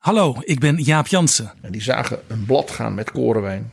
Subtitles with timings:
[0.00, 3.72] Hallo, ik ben Jaap Jansen En die zagen een blad gaan met korenwijn.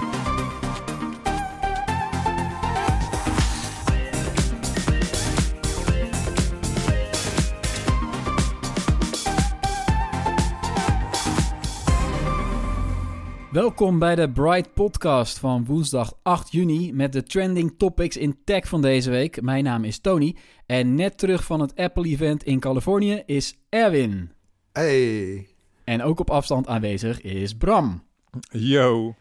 [13.51, 18.67] Welkom bij de Bright Podcast van woensdag 8 juni met de trending topics in tech
[18.67, 19.41] van deze week.
[19.41, 20.35] Mijn naam is Tony
[20.65, 24.31] en net terug van het Apple-event in Californië is Erwin.
[24.71, 25.47] Hey.
[25.83, 28.03] En ook op afstand aanwezig is Bram.
[28.51, 29.15] Yo.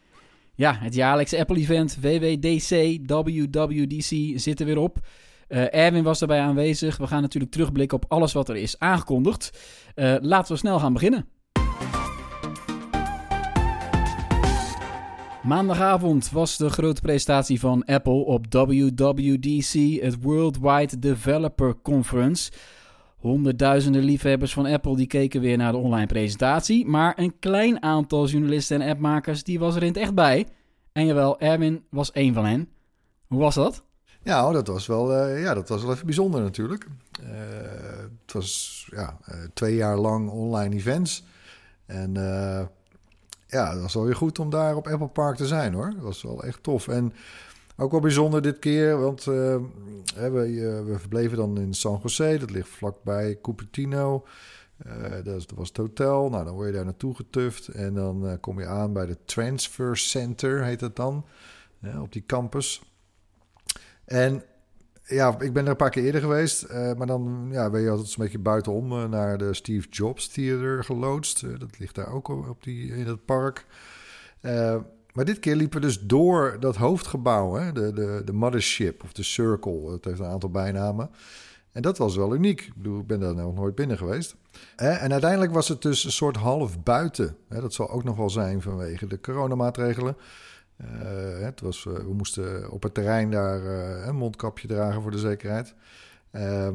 [0.55, 4.99] Ja, het jaarlijkse Apple-event WWDC, WWDC zit er weer op.
[5.49, 6.97] Eh, Erwin was daarbij aanwezig.
[6.97, 9.59] We gaan natuurlijk terugblikken op alles wat er is aangekondigd.
[9.95, 11.29] Eh, laten we snel gaan beginnen.
[15.43, 22.53] Maandagavond was de grote presentatie van Apple op WWDC, het Worldwide Developer Conference.
[23.17, 28.27] Honderdduizenden liefhebbers van Apple die keken weer naar de online presentatie, maar een klein aantal
[28.27, 30.49] journalisten en appmakers die was er in het echt bij.
[30.93, 32.69] En jawel, Erwin was één van hen.
[33.27, 33.85] Hoe was dat?
[34.23, 36.87] Ja, oh, dat was wel, eh, ja, dat was wel even bijzonder natuurlijk.
[37.23, 37.29] Eh,
[38.23, 41.25] het was ja, eh, twee jaar lang online events.
[41.87, 42.13] En
[43.51, 45.91] ja, dat was wel weer goed om daar op Apple Park te zijn hoor.
[45.91, 46.89] Dat was wel echt tof.
[46.89, 47.13] En
[47.77, 52.37] ook wel bijzonder dit keer, want hè, we, eh, we verbleven dan in San Jose.
[52.39, 54.27] Dat ligt vlakbij Cupertino.
[54.77, 56.31] Eh, dat, was het hotel.
[56.31, 57.69] Nou, dan word je daar naartoe getuft.
[57.69, 61.25] En dan kom je aan bij de Transfer Center, heet dat dan.
[62.01, 62.83] op die campus.
[64.05, 64.43] En
[65.11, 66.63] ja, ik ben er een paar keer eerder geweest.
[66.63, 70.29] eh, maar dan ja, ben je altijd een beetje buitenom eh, naar de Steve Jobs
[70.29, 71.43] Theater geloodst.
[71.43, 73.67] Eh, dat ligt daar ook op die, in het park.
[75.13, 77.73] Maar dit keer liepen we dus door dat hoofdgebouw, hè?
[77.73, 79.93] De, de, de Mothership of de Circle.
[79.93, 81.11] Het heeft een aantal bijnamen.
[81.73, 82.61] En dat was wel uniek.
[82.61, 84.37] Ik bedoel, ik ben daar nog nooit binnen geweest.
[84.77, 87.37] En uiteindelijk was het dus een soort half buiten.
[87.49, 90.17] Dat zal ook nog wel zijn vanwege de coronamaatregelen.
[90.81, 95.11] Eh, het was, eh, we moesten op het terrein daar eh, een mondkapje dragen voor
[95.11, 95.75] de zekerheid.
[96.31, 96.75] Ehm,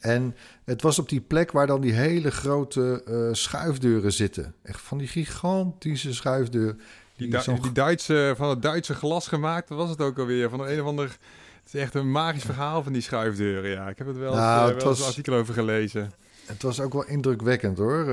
[0.00, 0.34] en
[0.64, 3.02] het was op die plek waar dan die hele grote
[3.32, 4.54] schuifdeuren zitten.
[4.62, 6.80] Echt van die gigantische schuifdeuren.
[7.16, 7.28] Die,
[7.60, 10.50] Die Duitse, van het Duitse glas gemaakt, was het ook alweer?
[10.50, 11.16] Van een of ander...
[11.64, 13.88] Het is echt een magisch verhaal van die schuifdeuren, ja.
[13.88, 16.10] Ik heb het wel Nou, wel was- een artikel over gelezen.
[16.46, 18.06] Het was ook wel indrukwekkend hoor.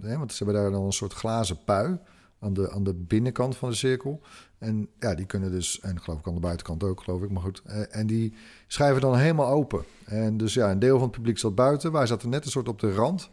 [0.00, 1.98] Hè, want ze hebben daar dan een soort glazen pui
[2.40, 4.20] aan de, aan de binnenkant van de cirkel.
[4.60, 7.42] En ja, die kunnen dus, en geloof ik aan de buitenkant ook, geloof ik, maar
[7.42, 7.62] goed.
[7.64, 8.34] Eh, en die
[8.66, 9.84] schrijven dan helemaal open.
[10.04, 11.92] En dus ja, een deel van het publiek zat buiten.
[11.92, 13.30] Wij zaten net een soort op de rand.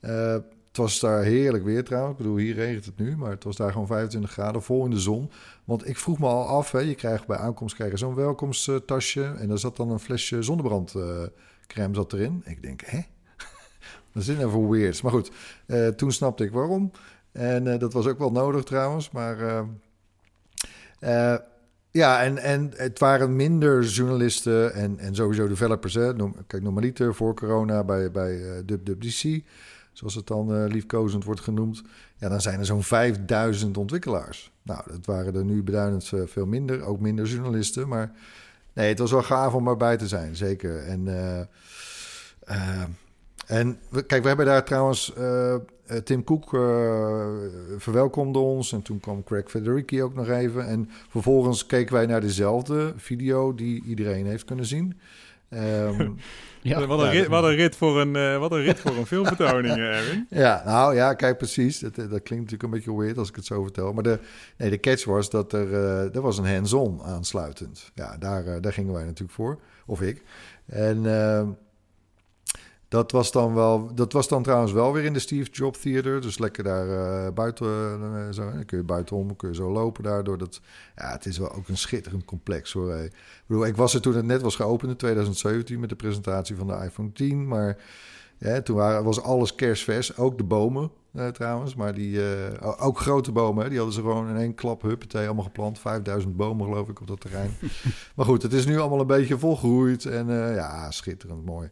[0.00, 0.32] Eh,
[0.66, 2.12] het was daar heerlijk weer trouwens.
[2.12, 4.90] Ik bedoel, hier regent het nu, maar het was daar gewoon 25 graden, vol in
[4.90, 5.30] de zon.
[5.64, 9.24] Want ik vroeg me al af, hè, je krijgt bij aankomst krijg je zo'n welkomsttasje.
[9.24, 12.42] En daar zat dan een flesje zonnebrandcrème zat erin.
[12.44, 13.00] Ik denk, hè?
[14.12, 15.02] Dat is even weird.
[15.02, 15.30] Maar goed,
[15.66, 16.90] eh, toen snapte ik waarom.
[17.32, 19.10] En eh, dat was ook wel nodig trouwens.
[19.10, 19.66] Maar
[20.98, 21.34] eh,
[21.90, 25.94] ja, en, en het waren minder journalisten en, en sowieso developers.
[25.94, 26.12] Hè.
[26.46, 29.44] Kijk, normaliter voor corona bij, bij eh WWDC,
[29.92, 31.82] zoals het dan eh, liefkozend wordt genoemd.
[32.16, 34.52] Ja, dan zijn er zo'n 5000 ontwikkelaars.
[34.62, 36.82] Nou, dat waren er nu beduidend veel minder.
[36.82, 37.88] Ook minder journalisten.
[37.88, 38.12] Maar
[38.72, 40.82] nee, het was wel gaaf om erbij te zijn, zeker.
[40.82, 41.08] En...
[43.46, 45.14] en we, kijk, we hebben daar trouwens...
[45.14, 45.54] eh,
[45.86, 47.26] eh, Tim Cook eh,
[47.78, 48.72] verwelkomde ons.
[48.72, 50.66] En toen kwam Craig Federici ook nog even.
[50.66, 55.00] En vervolgens keken wij naar dezelfde video die iedereen heeft kunnen zien.
[55.48, 56.10] Ehm,
[56.62, 56.86] Ja.
[56.86, 59.76] wat, een rit, wat, een rit voor een, eh, wat een rit voor een filmvertoning,
[59.76, 60.26] Erwin.
[60.44, 61.78] ja, nou ja, kijk precies.
[61.78, 63.92] Dat, dat klinkt natuurlijk een beetje weird als ik het zo vertel.
[63.92, 64.18] Maar de,
[64.56, 67.90] nee, de catch was dat er, eh, er was een hands-on aansluitend.
[67.94, 69.58] Ja, daar, daar gingen wij natuurlijk voor.
[69.86, 70.22] Of ik.
[70.66, 71.04] En...
[72.88, 76.20] Dat was dan wel, dat was dan trouwens wel weer in de Steve Jobs Theater.
[76.20, 77.66] Dus lekker daar uh, buiten,
[78.00, 80.38] uh, zo, dan kun je buitenom, kun je zo lopen daardoor.
[80.38, 80.60] Dat,
[80.96, 82.94] ja, het is wel ook een schitterend complex hoor.
[82.94, 83.12] Ik
[83.46, 86.66] bedoel, ik was er toen het net was geopend in 2017 met de presentatie van
[86.66, 87.48] de iPhone 10.
[87.48, 87.76] Maar
[88.38, 91.74] ja, toen waren, was alles kerstvers, ook de bomen uh, trouwens.
[91.74, 92.20] Maar die,
[92.78, 95.78] ook grote bomen, die hadden ze gewoon in één klap, huppatee, allemaal geplant.
[95.78, 97.56] 5000 bomen geloof ik op dat terrein.
[98.16, 101.70] maar goed, het is nu allemaal een beetje volgegroeid en ja, schitterend mooi.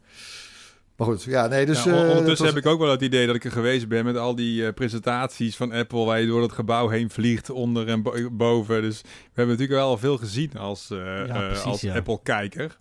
[0.96, 1.84] Maar goed, ja, nee, dus...
[1.84, 4.34] Ja, ondertussen heb ik ook wel het idee dat ik er geweest ben met al
[4.34, 6.04] die uh, presentaties van Apple...
[6.04, 8.02] waar je door het gebouw heen vliegt, onder en
[8.32, 8.82] boven.
[8.82, 12.76] Dus we hebben natuurlijk wel veel gezien als, uh, ja, uh, als Apple-kijker.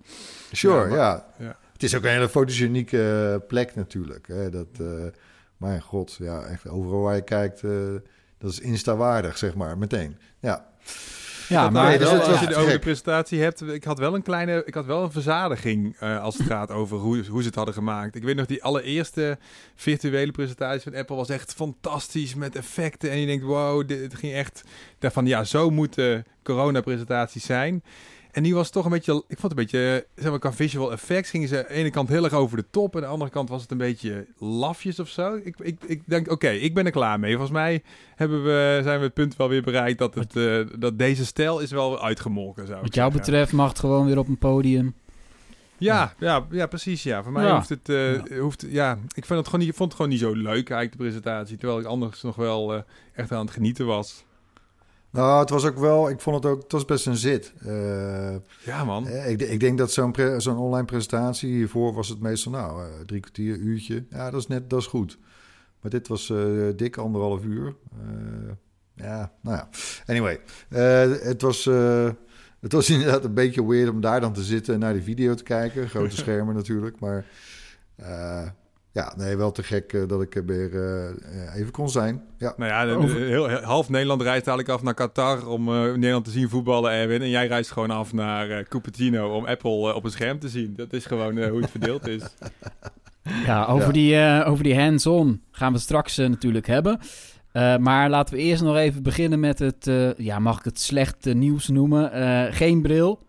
[0.51, 4.27] Sure, ja, ja, Het is ook een hele fotogenieke plek natuurlijk.
[4.27, 4.67] Hè, dat,
[5.57, 7.61] mijn god, ja, echt overal waar je kijkt,
[8.37, 10.17] dat is insta-waardig, zeg maar, meteen.
[10.39, 10.65] Ja.
[11.49, 14.73] Ja, maar dus als je over de presentatie hebt, ik had wel een kleine, ik
[14.73, 18.15] had wel een verzadiging uh, als het gaat over hoe, hoe ze het hadden gemaakt.
[18.15, 19.37] Ik weet nog die allereerste
[19.75, 24.15] virtuele presentatie van Apple was echt fantastisch met effecten en je denkt wow, dit, het
[24.15, 24.63] ging echt
[24.99, 27.83] daarvan ja, zo moeten corona presentaties zijn.
[28.33, 30.91] En die was toch een beetje, ik vond het een beetje, zeg maar, qua visual
[30.91, 32.95] effects gingen ze aan de ene kant heel erg over de top.
[32.95, 35.39] En aan de andere kant was het een beetje lafjes of zo.
[35.43, 37.31] Ik, ik, ik denk, oké, ik ben er klaar mee.
[37.31, 37.83] Volgens mij
[38.15, 41.59] hebben we, zijn we het punt wel weer bereikt dat, het, uh, dat deze stijl
[41.59, 42.67] is wel uitgemolken.
[42.67, 44.95] Zou Wat jou betreft mag het gewoon weer op een podium.
[45.77, 47.03] Ja, ja, ja, precies.
[47.03, 47.23] Ja.
[47.23, 47.55] Voor mij ja.
[47.55, 48.37] hoeft het, uh, ja.
[48.37, 50.97] hoeft, ja, ik vond het gewoon niet, vond het gewoon niet zo leuk eigenlijk de
[50.97, 52.81] presentatie, terwijl ik anders nog wel uh,
[53.13, 54.25] echt aan het genieten was.
[55.13, 57.53] Nou, het was ook wel, ik vond het ook, het was best een zit.
[57.65, 59.07] Uh, ja, man.
[59.07, 63.19] Ik, ik denk dat zo'n zo'n online presentatie hiervoor was het meestal, nou, uh, drie
[63.19, 64.05] kwartier, uurtje.
[64.09, 65.17] Ja, dat is net, dat is goed.
[65.81, 67.75] Maar dit was uh, dik anderhalf uur.
[68.95, 69.69] ja, nou ja.
[70.05, 70.39] Anyway,
[71.23, 71.65] het was...
[72.59, 75.33] het was inderdaad een beetje weird om daar dan te zitten en naar de video
[75.33, 75.89] te kijken.
[75.89, 77.25] Grote schermen natuurlijk, maar
[78.93, 82.21] ja, nee, wel te gek uh, dat ik er weer uh, even kon zijn.
[82.37, 82.53] Ja.
[82.57, 86.31] Nou ja, de, heel, half Nederland reist eigenlijk af naar Qatar om uh, Nederland te
[86.31, 87.21] zien voetballen, Erwin.
[87.21, 90.73] En jij reist gewoon af naar Cupertino om Apple op een scherm te zien.
[90.75, 92.23] Dat is gewoon hoe het verdeeld is.
[93.45, 94.41] Ja, over ja.
[94.41, 96.99] die, over die hands-on gaan we straks natuurlijk hebben.
[97.79, 101.67] maar laten we eerst nog even beginnen met het, ja, mag ik het slechte nieuws
[101.67, 102.11] noemen?
[102.53, 103.19] geen bril.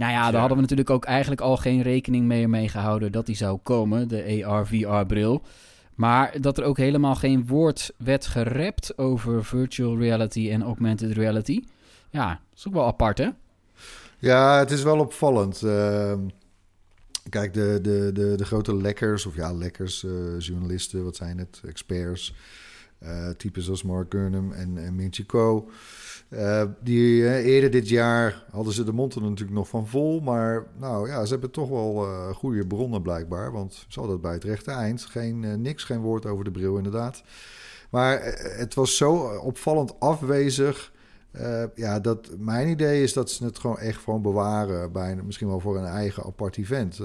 [0.00, 3.26] Nou ja, daar hadden we natuurlijk ook eigenlijk al geen rekening mee, mee gehouden dat
[3.26, 5.42] die zou komen, de AR-VR-bril.
[5.94, 11.64] Maar dat er ook helemaal geen woord werd gerept over virtual reality en augmented reality.
[12.10, 13.28] Ja, dat is ook wel apart, hè?
[14.18, 15.62] Ja, het is wel opvallend.
[15.62, 16.12] Uh,
[17.28, 21.60] kijk, de, de, de, de grote lekkers, of ja, lekkers, uh, journalisten, wat zijn het,
[21.66, 22.34] experts,
[23.02, 25.12] uh, types als Mark Gurnham en, en Min
[26.30, 30.20] uh, die uh, eerder dit jaar hadden ze de mond er natuurlijk nog van vol.
[30.20, 33.52] Maar nou ja, ze hebben toch wel goede bronnen blijkbaar.
[33.52, 35.04] Want ze het bij het rechte eind.
[35.04, 37.22] Geen, niks, geen woord over de bril inderdaad.
[37.90, 38.20] Maar
[38.56, 39.12] het was zo
[39.42, 40.92] opvallend afwezig.
[41.74, 44.92] ja, dat mijn idee is dat ze het gewoon echt gewoon bewaren.
[44.92, 47.00] Bij, misschien wel voor een eigen apart event.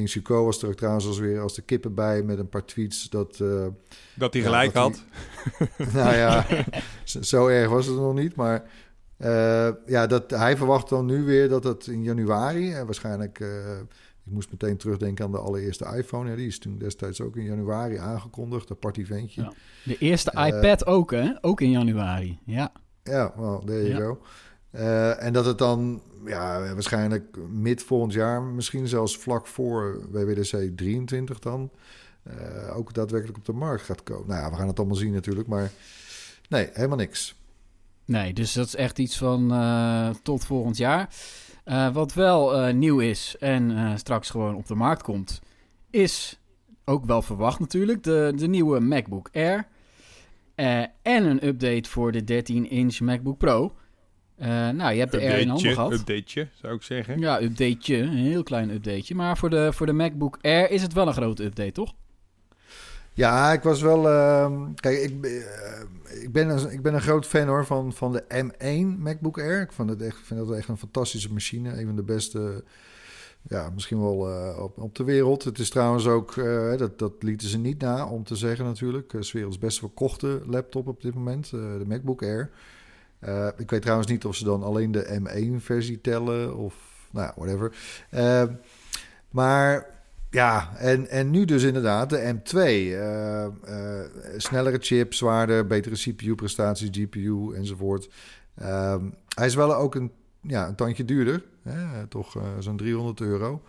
[0.00, 2.64] Ming Suko was er ook trouwens als weer als de kippen bij met een paar
[2.64, 3.38] tweets dat...
[3.42, 3.66] Uh,
[4.14, 5.02] dat hij gelijk ja, dat
[5.78, 5.92] had.
[5.94, 6.46] nou ja,
[7.04, 8.70] zo erg was het nog niet, maar...
[9.18, 12.72] Uh, ja, dat, hij verwacht dan nu weer dat het in januari...
[12.72, 13.40] en waarschijnlijk...
[13.40, 13.78] Uh,
[14.24, 16.30] ik moest meteen terugdenken aan de allereerste iPhone.
[16.30, 19.42] Ja, die is toen destijds ook in januari aangekondigd, een partyventje.
[19.42, 19.52] Ja.
[19.84, 21.32] De eerste iPad ook, hè?
[21.40, 22.72] Ook in januari, ja.
[23.02, 23.98] Ja, well, there you ja.
[23.98, 24.20] go.
[24.72, 30.76] Uh, en dat het dan ja, waarschijnlijk mid volgend jaar, misschien zelfs vlak voor WWDC
[30.76, 31.70] 23 dan,
[32.26, 34.28] uh, ook daadwerkelijk op de markt gaat komen.
[34.28, 35.70] Nou ja, we gaan het allemaal zien natuurlijk, maar
[36.48, 37.34] nee, helemaal niks.
[38.04, 41.08] Nee, dus dat is echt iets van uh, tot volgend jaar.
[41.92, 45.40] Wat wel nieuw is en straks gewoon op de markt komt,
[45.90, 46.40] is
[46.84, 49.66] ook wel verwacht natuurlijk, de, de nieuwe MacBook Air.
[50.54, 50.90] en
[51.24, 53.74] een update voor de 13-inch MacBook Pro.
[54.40, 55.92] Uh, nou, je hebt de Air in handen gehad.
[55.92, 57.18] Updateje, zou ik zeggen.
[57.18, 57.96] Ja, updateje.
[57.96, 59.14] Een heel klein updateje.
[59.14, 61.92] Maar voor de, voor de MacBook Air is het wel een grote update, toch?
[63.12, 64.06] Ja, ik was wel...
[64.06, 68.12] Uh, kijk, ik, uh, ik, ben een, ik ben een groot fan hoor van, van
[68.12, 69.60] de M1 MacBook Air.
[69.60, 71.80] Ik vond het echt, vind dat echt een fantastische machine.
[71.80, 72.64] Een van de beste...
[73.48, 75.44] Ja, misschien wel uh, op, op de wereld.
[75.44, 79.12] Het is trouwens ook, uh, dat, dat lieten ze niet na om te zeggen natuurlijk.
[79.12, 82.50] Uh, werelds best verkochte laptop op dit moment, de MacBook Air.
[83.28, 86.74] Uh, ik weet trouwens niet of ze dan alleen de M1-versie tellen of
[87.10, 87.72] nou ja, whatever.
[88.14, 88.42] Uh,
[89.30, 89.86] maar
[90.30, 92.56] ja, en, en nu dus inderdaad de M2.
[92.56, 98.10] Uh, snellere chip, zwaarder, betere CPU-prestaties, GPU enzovoort.
[98.54, 102.06] Ehm, hij is wel ook een, ja, een tandje duurder, hè?
[102.06, 103.62] toch zo'n 300 euro.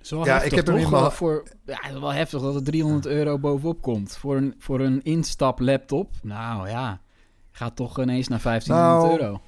[0.00, 1.42] Zo ja, ik heb er toch voor.
[1.64, 5.58] Ja, het wel heftig dat er 300 euro bovenop komt voor een, voor een instap
[5.58, 6.14] laptop.
[6.22, 7.00] Nou ja,
[7.60, 9.40] gaat toch ineens naar 1500 nou, euro.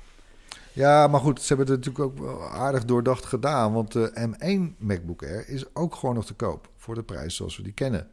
[0.73, 3.73] Ja, maar goed, ze hebben het natuurlijk ook aardig doordacht gedaan.
[3.73, 6.69] Want de M1 MacBook Air is ook gewoon nog te koop.
[6.77, 8.09] Voor de prijs zoals we die kennen.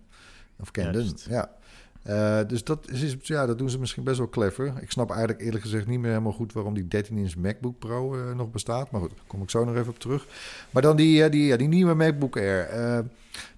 [0.59, 1.51] Of kenden, ja.
[2.07, 4.73] Uh, dus dat, is, ja, dat doen ze misschien best wel clever.
[4.81, 8.35] Ik snap eigenlijk eerlijk gezegd niet meer helemaal goed waarom die 13-inch MacBook Pro uh,
[8.35, 8.91] nog bestaat.
[8.91, 10.27] Maar goed, daar kom ik zo nog even op terug.
[10.69, 13.05] Maar dan die, uh, die, ja, die nieuwe MacBook Air.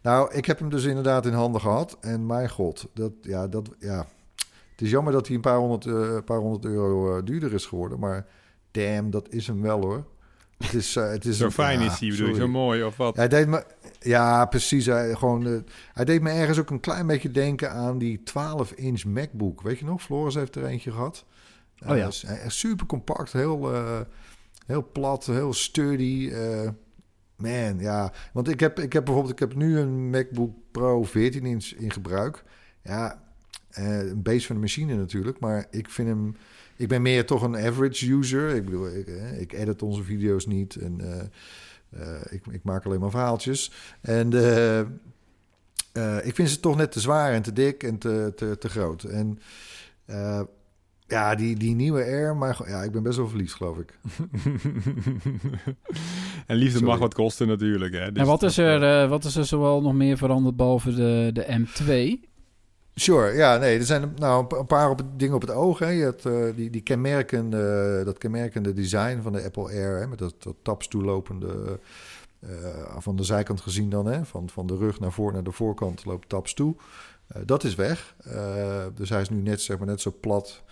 [0.01, 1.97] nou, ik heb hem dus inderdaad in handen gehad.
[2.01, 4.07] En mijn god, dat, ja, dat, ja.
[4.81, 7.99] Het is jammer dat hij een paar honderd, paar honderd euro duurder is geworden.
[7.99, 8.27] Maar
[8.71, 10.05] damn, dat is hem wel hoor.
[10.57, 13.15] Het is, uh, het is zo fijn is hij, bedoel je, zo mooi of wat?
[13.15, 13.65] Hij deed me,
[13.99, 14.85] ja, precies.
[14.85, 15.59] Hij, gewoon, uh,
[15.93, 19.61] hij deed me ergens ook een klein beetje denken aan die 12-inch MacBook.
[19.61, 20.01] Weet je nog?
[20.01, 21.25] Floris heeft er eentje gehad.
[21.87, 22.09] Oh ja.
[22.25, 23.71] Uh, super compact, heel,
[24.65, 26.31] heel plat, heel sturdy.
[27.35, 28.11] man, ja.
[28.33, 31.91] Want ik heb, ik heb bijvoorbeeld, ik heb nu een MacBook Pro 14 inch in
[31.91, 32.43] gebruik.
[32.83, 33.30] Ja,
[33.71, 36.35] een base van de machine natuurlijk, maar ik vind hem
[36.81, 38.55] ik ben meer toch een average user.
[38.55, 39.07] Ik bedoel, ik,
[39.39, 43.71] ik edit onze video's niet en uh, uh, ik, ik, maak alleen maar verhaaltjes.
[44.01, 44.79] En uh,
[46.25, 49.03] ik vind ze toch net te zwaar en te dik en te, te, te groot.
[49.03, 49.39] En
[51.07, 53.99] ja, die, die nieuwe Air, maar ja, ik ben best wel verliefd, geloof ik.
[56.47, 57.93] en liefde mag wat kosten natuurlijk.
[57.93, 58.11] Hè?
[58.11, 61.65] Dus en wat is, er, wat is er zoal nog meer veranderd behalve de, de
[61.65, 62.30] M2?
[63.01, 65.79] Sure, ja, nee, er zijn nou een paar op, dingen op het oog.
[65.79, 65.89] Hè.
[65.89, 70.35] Je hebt uh, die, kenmerkende, dat kenmerkende design van de Apple Air, hè, met dat,
[70.37, 71.79] dat taps toelopende,
[72.39, 72.49] uh,
[72.97, 76.05] van de zijkant gezien dan, hè, van, van de rug naar voor naar de voorkant
[76.05, 76.75] loopt taps toe.
[77.35, 78.15] Uh, dat is weg.
[78.95, 80.63] dus hij is nu net, zeg maar, net zo plat.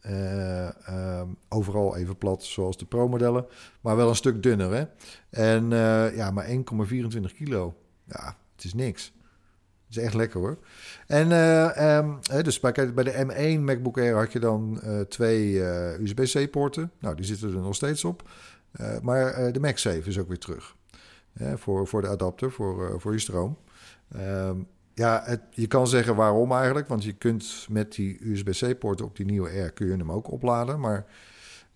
[0.00, 3.46] Ehm, overal even plat, zoals de Pro-modellen,
[3.80, 4.72] maar wel een stuk dunner.
[4.72, 4.84] Hè?
[5.30, 5.70] En
[6.14, 7.74] ja, maar 1,24 kilo.
[8.04, 9.12] Ja, het is niks
[9.96, 10.58] is echt lekker hoor.
[11.06, 15.50] En uh, um, dus bij, bij de M1 MacBook Air had je dan uh, twee
[15.52, 16.90] uh, USB-C poorten.
[17.00, 18.28] Nou, die zitten er nog steeds op.
[19.02, 20.74] maar de MagSafe is ook weer terug.
[21.54, 23.58] voor, voor de adapter, voor, voor je stroom.
[24.16, 26.88] Um, ja, het, je kan zeggen waarom eigenlijk.
[26.88, 29.72] Want je kunt met die USB-C-poorten op die nieuwe Air...
[29.72, 30.80] kun je hem ook opladen.
[30.80, 31.06] Maar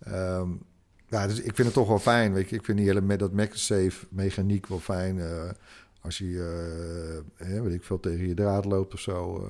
[0.07, 0.61] um,
[1.07, 2.33] ja, dus ik vind het toch wel fijn.
[2.33, 2.55] Weet je.
[2.55, 5.19] Ik vind die hele met dat MagSafe mechaniek wel fijn
[6.01, 9.49] als je, uh, weet ik veel, tegen je draad loopt of zo, uh,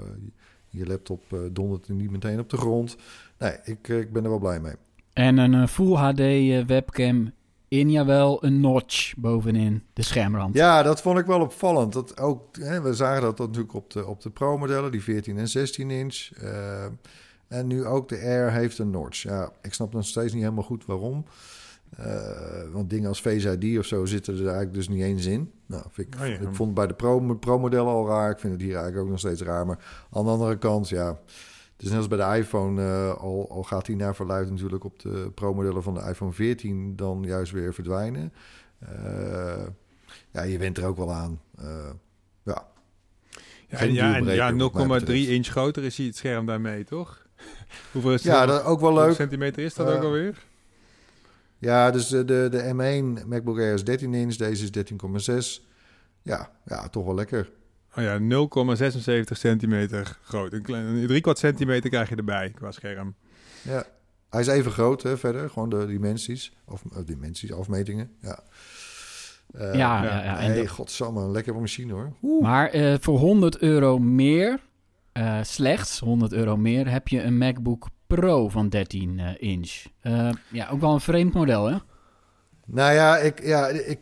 [0.70, 2.96] je laptop uh, dondert niet meteen op de grond.
[3.38, 4.76] Nee, ik, ik ben er wel blij mee.
[5.14, 6.20] En een Full HD
[6.68, 7.32] webcam
[7.68, 10.56] in, jawel, een notch bovenin de schermrand.
[10.56, 11.94] Ja, dat vond ik wel opvallend.
[11.94, 15.48] Dat ook, hè, we zagen dat natuurlijk op de, op de Pro-modellen, die 14 en
[15.48, 16.30] 16 inch.
[17.48, 19.24] en nu ook de Air heeft een notch.
[19.24, 21.26] Ja, ik snap nog steeds niet helemaal goed waarom.
[22.00, 22.06] Uh,
[22.72, 25.52] want dingen als Face ID of zo zitten er eigenlijk dus niet eens in.
[25.66, 26.94] Nou, ik, oh ik vond het bij de
[27.36, 28.32] Pro-modellen al raar.
[28.32, 29.66] Ik vind het hier eigenlijk ook nog steeds raar.
[29.66, 31.20] Maar aan de andere kant, ja...
[31.82, 34.84] Het is net als bij de iPhone, uh, al, al, gaat die naar verluid natuurlijk
[34.84, 38.34] op de Pro-modellen van de iPhone 14 dan juist weer verdwijnen.
[38.84, 39.66] Uh,
[40.32, 41.42] ja, je went er ook wel aan.
[42.44, 42.68] ja.
[43.68, 44.52] Ja, ja, ja
[45.02, 47.26] 0,3 inch groter is het scherm daarmee, toch?
[47.92, 49.16] Hoeveel is ja, dat ook wel leuk.
[49.16, 50.44] centimeter is dat ook alweer?
[51.62, 55.64] Ja, dus de, de, de M1 MacBook Air is 13 inch, deze is 13,6.
[56.22, 57.52] Ja, ja, toch wel lekker.
[57.98, 60.54] Oh ja, 0,76 centimeter groot.
[60.54, 63.16] Een, klein, drie kwart centimeter krijg je erbij qua scherm.
[63.62, 63.86] Ja,
[64.30, 65.50] hij is even groot hè, verder.
[65.50, 66.54] Gewoon de dimensies.
[66.66, 68.12] Of uh, dimensies, afmetingen.
[68.22, 68.40] Ja.
[69.56, 70.36] Uh, ja, ja, ja.
[70.36, 72.14] Hey, godsamme, een lekkere machine hoor.
[72.22, 72.44] Oeh.
[72.44, 74.60] Maar uh, voor 100 euro meer,
[75.42, 79.86] slechts 100 euro meer, heb je een MacBook Pro van 13 uh, eh, inch.
[80.04, 81.78] Uh, ja, ook wel een vreemd model, hè?
[82.66, 84.00] Nou ja, ik, ja, ik,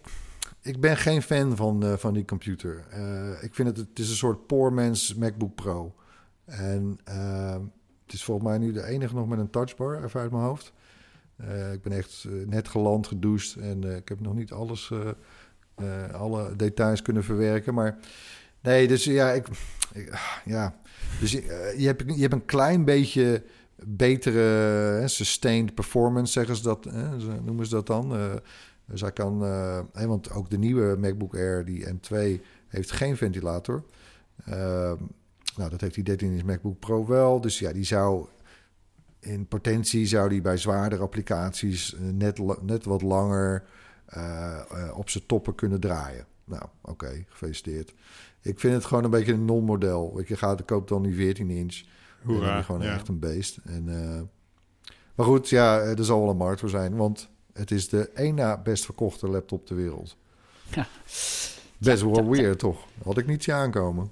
[0.61, 2.85] ik ben geen fan van, uh, van die computer.
[3.41, 5.95] ik vind het, het is een soort poor man's MacBook Pro.
[6.45, 6.99] En
[8.03, 10.73] het is volgens mij nu de enige nog met een touchbar, even uit mijn hoofd.
[11.73, 14.91] ik ben echt net geland, gedoucht en ik heb nog niet alles,
[16.11, 17.73] alle details kunnen verwerken.
[17.73, 17.97] Maar
[18.61, 19.47] nee, dus ja, ik,
[19.93, 20.75] ik ja.
[21.19, 23.43] Dus je, hebt, je hebt een klein beetje
[23.87, 26.85] betere sustained performance, zeggen ze dat,
[27.43, 28.15] noemen ze dat dan.
[28.15, 28.33] Uh,
[28.85, 33.83] dus hij kan, uh, want ook de nieuwe MacBook Air, die M2, heeft geen ventilator.
[34.49, 34.55] Uh,
[35.55, 37.41] nou, dat heeft die 13-inch MacBook Pro wel.
[37.41, 38.27] Dus ja, die zou
[39.19, 43.63] in potentie zou die bij zwaardere applicaties net, net wat langer
[44.93, 46.25] op zijn toppen kunnen draaien.
[46.45, 47.93] Nou, oké, gefeliciteerd.
[48.41, 50.21] Ik vind het gewoon een beetje een non-model.
[50.25, 51.81] Je gaat, koop dan die 14 inch.
[52.23, 53.57] Hoera, gewoon echt een beest.
[53.63, 54.21] En, uh,
[55.15, 56.95] maar goed, ja, er zal wel een markt voor zijn.
[56.95, 60.17] Want het is de één na best verkochte laptop ter wereld.
[60.75, 60.87] Ja.
[61.77, 62.85] Best wel weird, toch?
[63.03, 64.11] Had ik niet zien aankomen.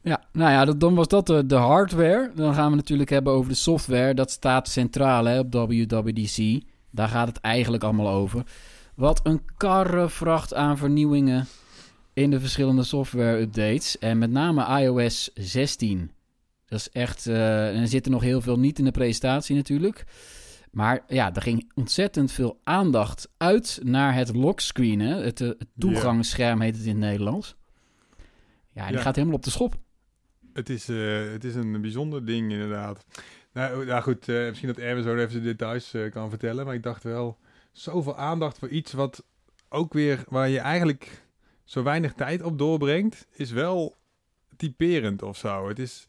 [0.00, 2.30] Ja, nou ja, dan was dat de, de, hardware.
[2.34, 4.14] Dan gaan we natuurlijk hebben over de software.
[4.14, 6.62] Dat staat centraal hè, op WWDC.
[6.90, 8.42] Daar gaat het eigenlijk allemaal over.
[8.94, 11.46] Wat een karrevracht aan vernieuwingen
[12.12, 13.98] in de verschillende software-updates.
[13.98, 16.10] En met name iOS 16.
[16.68, 17.26] Dat is echt...
[17.26, 20.04] Uh, en er zitten nog heel veel niet in de presentatie natuurlijk.
[20.70, 25.00] Maar ja, er ging ontzettend veel aandacht uit naar het lockscreen.
[25.00, 25.14] Hè?
[25.22, 27.56] Het, eh, het toegangsscherm heet het in het Nederlands.
[28.72, 29.74] Ja, die gaat helemaal op de schop.
[30.52, 33.04] Het is, uh, het is een bijzonder ding inderdaad.
[33.52, 36.64] Nou, nou goed, uh, misschien dat Erwin zo even de details kan vertellen.
[36.64, 37.38] Maar ik dacht wel,
[37.72, 39.24] zoveel aandacht voor iets wat
[39.68, 40.24] ook weer...
[40.28, 41.26] waar je eigenlijk
[41.64, 43.26] zo weinig tijd op doorbrengt...
[43.30, 43.96] is wel
[44.58, 45.68] typerend of zo.
[45.68, 46.06] Het is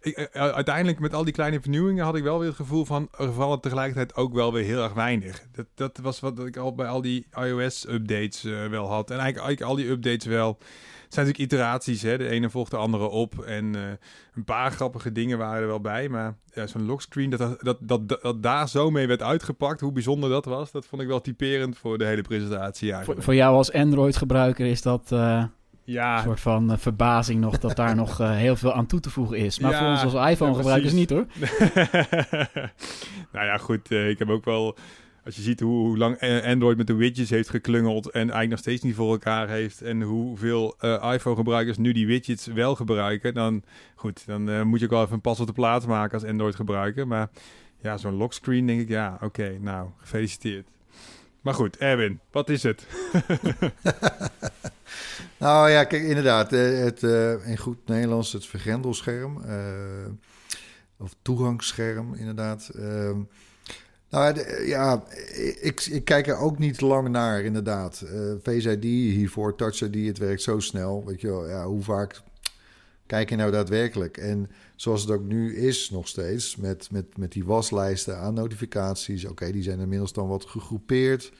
[0.00, 2.84] ik, eh, eh, uiteindelijk met al die kleine vernieuwingen had ik wel weer het gevoel
[2.84, 5.46] van er vallen tegelijkertijd ook wel weer heel erg weinig.
[5.52, 9.10] Dat, dat was wat ik al bij al die iOS-updates uh, wel had.
[9.10, 10.58] En eigenlijk, eigenlijk al die updates wel.
[11.04, 12.18] Het zijn natuurlijk iteraties, hè?
[12.18, 13.38] de ene volgt de andere op.
[13.38, 13.82] En uh,
[14.34, 16.08] een paar grappige dingen waren er wel bij.
[16.08, 20.30] Maar ja, zo'n lockscreen, dat, dat, dat, dat, daar zo mee werd uitgepakt, hoe bijzonder
[20.30, 22.94] dat was, dat vond ik wel typerend voor de hele presentatie.
[22.94, 25.12] Voor, voor, jou als Android-gebruiker is dat
[25.84, 26.16] ja.
[26.16, 29.10] Een soort van uh, verbazing nog dat daar nog uh, heel veel aan toe te
[29.10, 29.58] voegen is.
[29.58, 31.26] Maar voor ons als iPhone-gebruikers niet hoor.
[33.32, 33.90] nou ja, goed.
[33.90, 34.76] Uh, ik heb ook wel...
[35.24, 38.06] Als je ziet hoe, hoe, lang Android met de widgets heeft geklungeld...
[38.06, 39.82] en eigenlijk nog steeds niet voor elkaar heeft...
[39.82, 40.76] en hoeveel
[41.12, 43.34] iPhone-gebruikers nu die widgets wel gebruiken...
[43.34, 43.62] dan,
[43.94, 47.06] goed, dan moet je ook wel even een pas op de plaats maken als Android-gebruiker.
[47.06, 47.28] Maar
[47.82, 50.66] ja, zo'n lockscreen denk ik, ja, oké, nou, gefeliciteerd.
[51.40, 52.86] Maar goed, Erwin, wat is het?
[55.38, 59.42] nou ja, kijk, inderdaad, eh, het, uh, in goed Nederlands het vergrendelscherm.
[59.46, 60.12] Uh,
[60.98, 62.70] of toegangsscherm, inderdaad.
[62.76, 63.10] Uh,
[64.10, 65.02] nou ja,
[65.60, 68.02] ik, ik kijk er ook niet lang naar, inderdaad.
[68.04, 71.04] Uh, Face hiervoor, Touch ID, het werkt zo snel.
[71.06, 72.20] Weet je wel, ja, hoe vaak
[73.06, 74.16] kijk je nou daadwerkelijk?
[74.16, 79.24] En zoals het ook nu is nog steeds, met, met, met die waslijsten aan notificaties.
[79.24, 81.32] Oké, die zijn inmiddels dan wat gegroepeerd.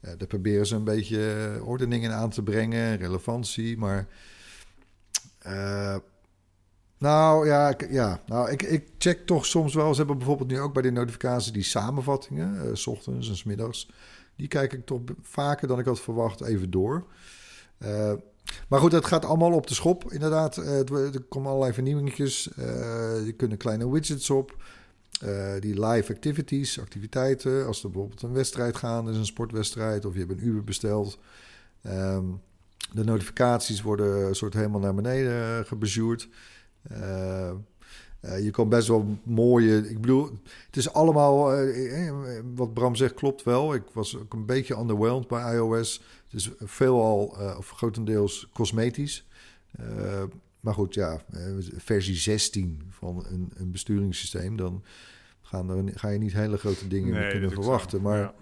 [0.00, 3.78] Uh, daar proberen ze een beetje ordeningen aan te brengen, relevantie.
[3.78, 4.06] Maar
[5.46, 5.96] uh,
[6.98, 9.90] nou ja, ja nou, ik, ik check toch soms wel.
[9.90, 13.90] Ze hebben bijvoorbeeld nu ook bij de notificaties die samenvattingen, s ochtends en s middags.
[14.36, 17.06] Die kijk ik toch vaker dan ik had verwacht even door.
[18.68, 20.56] Maar goed, het gaat allemaal op de schop, inderdaad.
[20.56, 22.48] Uh, er komen allerlei vernieuwingetjes.
[22.58, 24.56] Uh, er kunnen kleine widgets op.
[25.24, 27.66] Uh, die live activities, activiteiten.
[27.66, 30.04] Als er bijvoorbeeld een wedstrijd gaan, is een sportwedstrijd...
[30.04, 31.18] of je hebt een Uber besteld.
[31.86, 32.40] Um,
[32.92, 36.28] de notificaties worden soort helemaal naar beneden gebezuurd.
[38.42, 39.88] Je kan best wel mooie...
[39.88, 40.30] Ik bedoel,
[40.66, 41.56] het is allemaal...
[42.54, 43.74] wat Bram zegt klopt wel.
[43.74, 46.02] Ik was ook een beetje underwhelmed bij iOS...
[46.28, 49.26] Dus veelal, uh, of grotendeels cosmetisch.
[50.60, 51.20] Maar goed, ja,
[51.76, 54.84] versie 16 van een, een besturingssysteem, dan
[55.42, 58.02] gaan er, ga je niet hele grote dingen nee, kunnen verwachten.
[58.02, 58.34] Maar ja.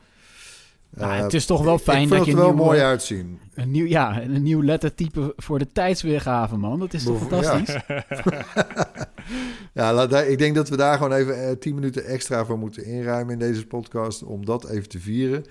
[0.95, 3.41] Nou, het is toch wel fijn dat je er wel mooi uitzien.
[3.55, 6.79] Een nieuw, ja, een nieuw lettertype voor de tijdsweergave, man.
[6.79, 7.77] Dat is toch fantastisch?
[9.73, 13.33] Ja, ja ik denk dat we daar gewoon even 10 minuten extra voor moeten inruimen
[13.33, 15.45] in deze podcast om dat even te vieren.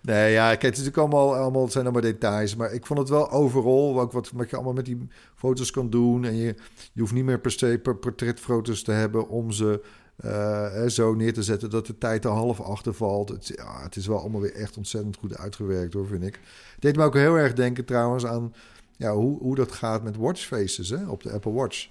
[0.00, 2.56] Nee, ja, kijk, het is natuurlijk allemaal, allemaal het zijn allemaal details.
[2.56, 5.90] Maar ik vond het wel overal, ook wat, wat je allemaal met die foto's kan
[5.90, 6.24] doen.
[6.24, 6.54] En je,
[6.92, 9.82] je hoeft niet meer per se per portretfoto's te hebben om ze
[10.24, 13.28] uh, zo neer te zetten dat de tijd er half achter valt.
[13.28, 16.34] Het, ja, het is wel allemaal weer echt ontzettend goed uitgewerkt hoor, vind ik.
[16.72, 18.54] Het deed me ook heel erg denken trouwens aan
[18.96, 21.88] ja, hoe, hoe dat gaat met watchfaces hè, op de Apple Watch.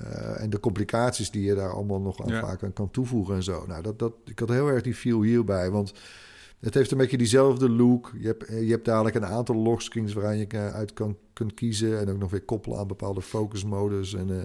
[0.00, 2.40] Uh, en de complicaties die je daar allemaal nog aan ja.
[2.40, 3.64] vaak aan kan toevoegen en zo.
[3.66, 5.92] Nou, dat, dat, ik had heel erg die feel hierbij, want...
[6.62, 8.12] Het heeft een beetje diezelfde look.
[8.18, 11.98] Je hebt, je hebt dadelijk een aantal lockscreens waaraan je uit kan, kunt kiezen.
[11.98, 14.14] En ook nog weer koppelen aan bepaalde focusmodus.
[14.14, 14.42] En uh,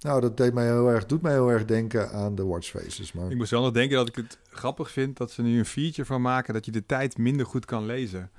[0.00, 3.12] nou, dat deed mij heel erg, doet mij heel erg denken aan de watchfaces.
[3.12, 3.30] Maar...
[3.30, 6.06] Ik moest wel nog denken dat ik het grappig vind dat ze nu een feature
[6.06, 8.30] van maken dat je de tijd minder goed kan lezen.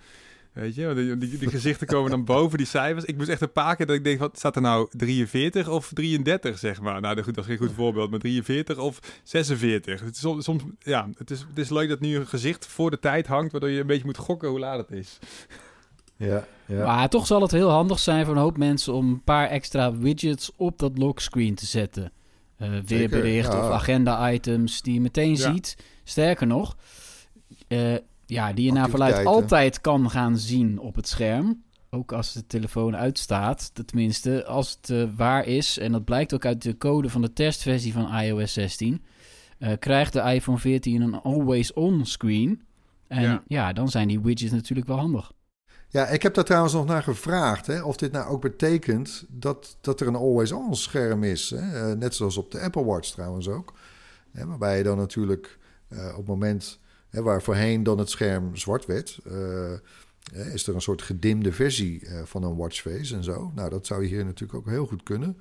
[0.58, 3.06] Weet je, die, die, gezichten komen dan boven die cijfers.
[3.06, 5.91] Ik moest echt een paar keer dat ik denk, wat staat er nou 43 of
[5.93, 7.02] 33, zeg maar.
[7.02, 10.00] Nou, dat is geen goed voorbeeld, maar 43 of 46.
[10.00, 12.91] Het is soms, soms, ja, het is, het is leuk dat nu een gezicht voor
[12.91, 15.20] de tijd hangt, waardoor je een beetje moet gokken hoe laat het is.
[16.17, 16.86] Ja, ja.
[16.86, 19.97] Maar toch zal het heel handig zijn voor een hoop mensen om een paar extra
[19.97, 22.12] widgets op dat lockscreen te zetten.
[22.62, 23.60] Uh, weerbericht ja.
[23.60, 25.51] of agenda-items die je meteen ja.
[25.51, 25.77] ziet.
[26.03, 26.77] Sterker nog,
[27.67, 31.63] uh, ja, die je naar verluid altijd kan gaan zien op het scherm.
[31.89, 33.71] Ook als de telefoon uitstaat.
[33.86, 35.77] Tenminste, als het uh, waar is.
[35.77, 39.03] En dat blijkt ook uit de code van de testversie van iOS 16.
[39.60, 42.62] Uh, krijgt de iPhone 14 een always-on screen.
[43.08, 43.43] En ja.
[43.47, 43.73] ja.
[43.73, 45.32] dan zijn die widgets natuurlijk wel handig.
[45.89, 47.67] Ja, ik heb daar trouwens nog naar gevraagd.
[47.67, 51.50] Hè, of dit nou ook betekent dat, dat er een always-on scherm is.
[51.50, 51.95] Hè?
[51.95, 53.73] net zoals op de Apple Watch trouwens ook.
[54.32, 55.58] Hè, waarbij je dan natuurlijk
[55.89, 59.19] op het moment hè, waar voorheen dan het scherm zwart werd
[60.54, 63.52] is er een soort gedimde versie van een watchface en zo?
[63.56, 65.38] Nou, dat zou hier natuurlijk ook heel goed kunnen.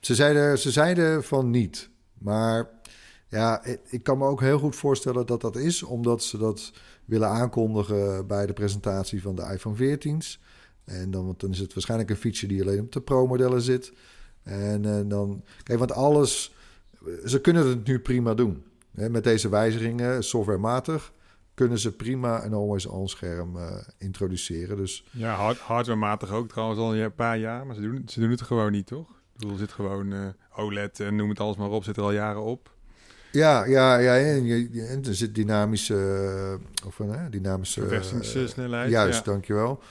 [0.00, 1.90] Ze zeiden, ze zeiden van niet.
[2.18, 2.68] Maar
[3.28, 6.72] ja, ik kan me ook heel goed voorstellen dat dat is, omdat ze dat
[7.04, 10.40] willen aankondigen bij de presentatie van de iPhone 14's.
[10.84, 13.92] En dan, dan is het waarschijnlijk een feature die alleen op de Pro-modellen zit.
[14.42, 16.54] En, en, dan, kijk, want alles,
[17.24, 18.64] ze kunnen het nu prima doen.
[18.90, 21.12] Met deze wijzigingen, softwarematig
[21.54, 24.76] kunnen ze prima een always-on scherm uh, introduceren.
[24.76, 25.04] Dus...
[25.10, 28.42] Ja, hard, hardwarematig ook trouwens al een paar jaar, maar ze doen, ze doen het
[28.42, 29.10] gewoon niet, toch?
[29.10, 32.12] Ik bedoel, zit gewoon uh, OLED en noem het alles maar op, zit er al
[32.12, 32.70] jaren op.
[33.32, 34.16] Ja, ja, ja.
[34.16, 35.94] En, en er zit dynamische...
[35.94, 37.80] Uh, of een dynamische...
[37.80, 38.90] Verversingssnelheid.
[38.90, 39.32] juist, ja.
[39.32, 39.82] dankjewel.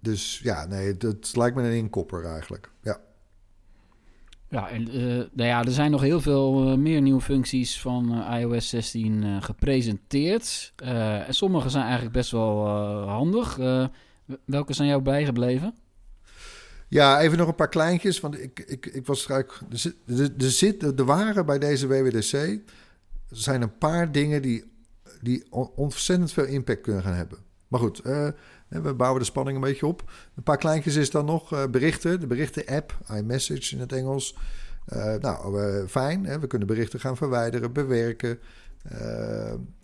[0.00, 2.70] dus ja, nee, dat lijkt me een inkopper eigenlijk.
[2.82, 3.00] Ja.
[4.48, 8.14] Ja, en uh, nou ja, er zijn nog heel veel uh, meer nieuwe functies van
[8.32, 10.72] uh, iOS 16 gepresenteerd.
[10.76, 12.68] en sommige zijn eigenlijk best wel
[13.06, 13.58] handig.
[14.44, 15.74] welke zijn jou bijgebleven?
[16.88, 18.20] Ja, even nog een paar kleintjes.
[18.20, 19.60] Want ik, ik, ik was eigenlijk.
[20.06, 22.32] Er, er, zit, er waren bij deze WWDC.
[22.32, 22.60] Er
[23.28, 24.64] zijn een paar dingen die,
[25.20, 27.38] die ontzettend veel impact kunnen gaan hebben.
[27.68, 28.00] Maar goed,
[28.68, 30.12] we bouwen de spanning een beetje op.
[30.34, 32.20] Een paar kleintjes is dan nog uh, berichten.
[32.20, 34.36] De berichten-app, iMessage in het Engels.
[34.94, 36.24] Uh, nou, fijn.
[36.26, 36.38] Hè?
[36.38, 38.38] We kunnen berichten gaan verwijderen, bewerken.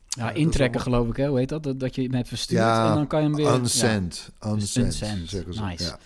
[0.08, 1.28] ja, intrekken geloof ik, hè?
[1.28, 1.80] hoe heet dat?
[1.80, 3.54] Dat je hem hebt verstuurd ja, en dan kan je hem weer...
[3.54, 4.30] Unsend.
[4.40, 4.50] Ja.
[4.50, 5.28] Unsend, unsend.
[5.28, 5.62] zeggen ze.
[5.62, 5.84] Nice.
[5.84, 5.98] Ja.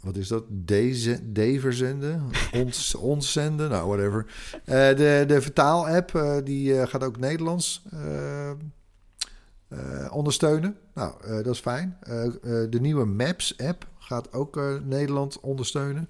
[0.00, 0.44] Wat is dat?
[0.48, 2.30] De verzenden?
[2.52, 3.70] Ons, ons zenden?
[3.70, 4.26] Nou, whatever.
[4.96, 7.82] de, de vertaal-app, die gaat ook Nederlands
[10.10, 10.76] ondersteunen.
[10.94, 11.98] Nou, dat is fijn.
[12.70, 16.08] De nieuwe Maps-app gaat ook Nederland ondersteunen.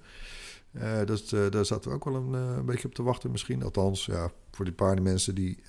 [1.05, 3.63] dat, daar zaten we ook wel een, beetje op te wachten misschien.
[3.63, 5.63] Althans, ja, voor die paar mensen die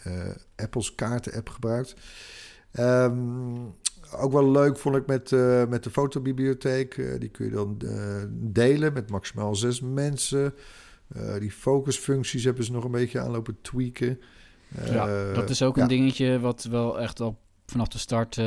[0.56, 1.94] Apples kaarten-app gebruikt.
[2.78, 3.74] Um,
[4.16, 5.30] ook wel leuk vond ik met,
[5.68, 7.18] met de fotobibliotheek.
[7.18, 7.78] die kun je dan
[8.30, 10.54] delen met maximaal zes mensen.
[11.38, 14.20] die focusfuncties hebben ze nog een beetje aan lopen tweaken.
[14.84, 18.40] ja, dat is ook een dingetje wat wel echt al vanaf de start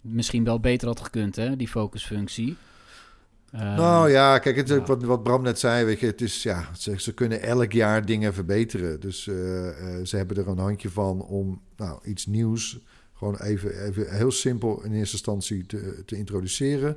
[0.00, 1.56] misschien wel beter had gekund, hè?
[1.56, 2.56] Die focusfunctie.
[3.54, 4.82] Uh, nou ja, kijk, het, ja.
[4.82, 8.04] Wat, wat Bram net zei, weet je, het is, ja, ze, ze kunnen elk jaar
[8.04, 9.00] dingen verbeteren.
[9.00, 9.34] Dus uh,
[10.02, 12.78] ze hebben er een handje van om nou, iets nieuws
[13.16, 16.96] gewoon even, even heel simpel in eerste instantie te, te introduceren.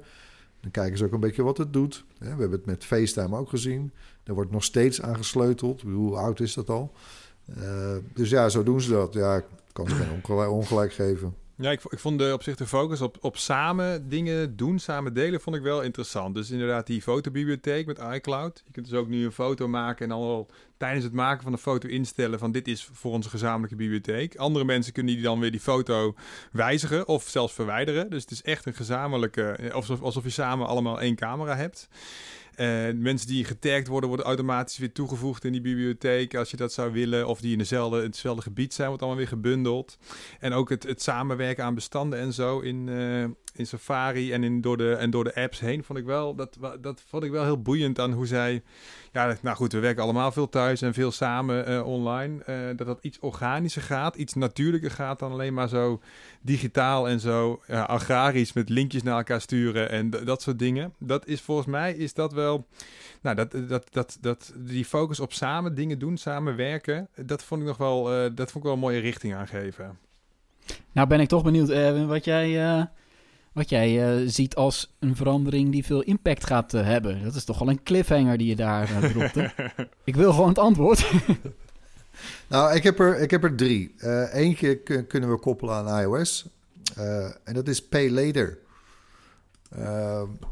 [0.61, 2.05] Dan kijken ze ook een beetje wat het doet.
[2.17, 3.91] We hebben het met FaceTime ook gezien.
[4.23, 5.81] Er wordt nog steeds aangesleuteld.
[5.81, 6.93] Hoe oud is dat al?
[8.13, 9.13] dus ja, zo doen ze dat.
[9.13, 11.35] Ja, ik kan ze geen ongelijk geven.
[11.61, 15.13] Ja, ik, ik vond de, op zich de focus op, op samen dingen doen, samen
[15.13, 16.35] delen, vond ik wel interessant.
[16.35, 18.61] Dus inderdaad die fotobibliotheek met iCloud.
[18.65, 21.57] Je kunt dus ook nu een foto maken en al tijdens het maken van de
[21.57, 24.35] foto instellen van dit is voor onze gezamenlijke bibliotheek.
[24.35, 26.15] Andere mensen kunnen die dan weer die foto
[26.51, 28.09] wijzigen of zelfs verwijderen.
[28.09, 31.87] Dus het is echt een gezamenlijke, eh, alsof, alsof je samen allemaal één camera hebt.
[32.59, 36.73] Uh, mensen die getagd worden, worden automatisch weer toegevoegd in die bibliotheek als je dat
[36.73, 37.27] zou willen.
[37.27, 39.97] Of die in dezelfde, hetzelfde gebied zijn, wordt allemaal weer gebundeld.
[40.39, 43.25] En ook het, het samenwerken aan bestanden en zo in, uh,
[43.59, 46.57] in Safari en, in, door de, en door de apps heen, vond ik wel, dat,
[46.81, 48.61] dat vond ik wel heel boeiend aan hoe zij
[49.11, 52.43] ja, nou goed, we werken allemaal veel thuis en veel samen uh, online.
[52.49, 56.01] Uh, dat dat iets organischer gaat, iets natuurlijker gaat dan alleen maar zo
[56.41, 60.93] digitaal en zo uh, agrarisch met linkjes naar elkaar sturen en dat soort dingen.
[60.99, 62.67] Dat is volgens mij is dat wel,
[63.21, 67.61] nou dat, dat, dat, dat die focus op samen dingen doen, samen werken, dat vond
[67.61, 68.03] ik nog wel,
[68.35, 69.97] dat vond ik wel een mooie richting aangeven.
[70.91, 72.87] Nou ben ik toch benieuwd, Erwin, wat jij
[73.53, 77.23] wat jij uh, ziet als een verandering die veel impact gaat uh, hebben.
[77.23, 79.53] Dat is toch wel een cliffhanger die je daar uh, dropt.
[80.03, 81.11] ik wil gewoon het antwoord.
[82.49, 83.95] nou, ik heb er, ik heb er drie.
[84.31, 86.47] eentje kunnen we koppelen aan iOS.
[87.43, 88.57] en dat is Pay Later.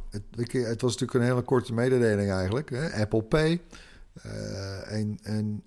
[0.09, 2.69] Het, het, was natuurlijk een hele korte mededeling eigenlijk.
[2.69, 3.01] Hè?
[3.01, 3.61] Apple Pay.
[4.87, 5.63] en en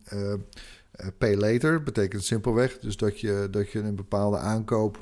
[1.19, 4.99] Pay Later betekent simpelweg dus dat je, dat je een bepaalde aankoop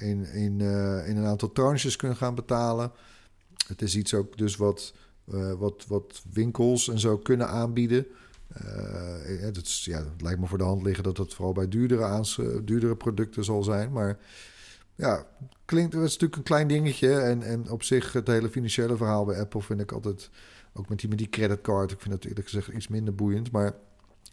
[0.00, 2.92] in, in, een aantal tranches kunnen gaan betalen.
[3.66, 4.94] Het is iets ook dus wat,
[5.28, 8.06] uh, wat, wat winkels en zo kunnen aanbieden.
[8.52, 12.24] Het, is, ja, lijkt me voor de hand liggen dat het vooral bij duurdere,
[12.64, 13.92] duurdere producten zal zijn.
[13.92, 14.18] Maar
[14.94, 15.26] ja,
[15.64, 17.14] klinkt, het is natuurlijk een klein dingetje.
[17.14, 20.30] En, en op zich het hele financiële verhaal bij Apple vind ik altijd...
[20.72, 23.50] Ook met die, met die creditcard, ik vind dat eerlijk gezegd iets minder boeiend.
[23.50, 23.74] Maar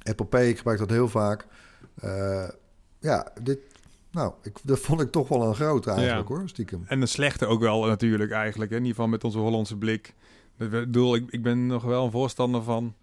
[0.03, 1.47] Apple Pay, ik gebruik dat heel vaak.
[2.99, 3.59] ja, dit
[4.17, 6.83] nou, ik, dat vond ik toch wel een grote eigenlijk hoor, stiekem.
[6.87, 8.71] En een slechte ook wel natuurlijk eigenlijk.
[8.71, 8.77] Hè?
[8.77, 10.13] In ieder geval met onze Hollandse blik.
[10.59, 12.95] Ik bedoel, ik, ik ben nog wel een voorstander van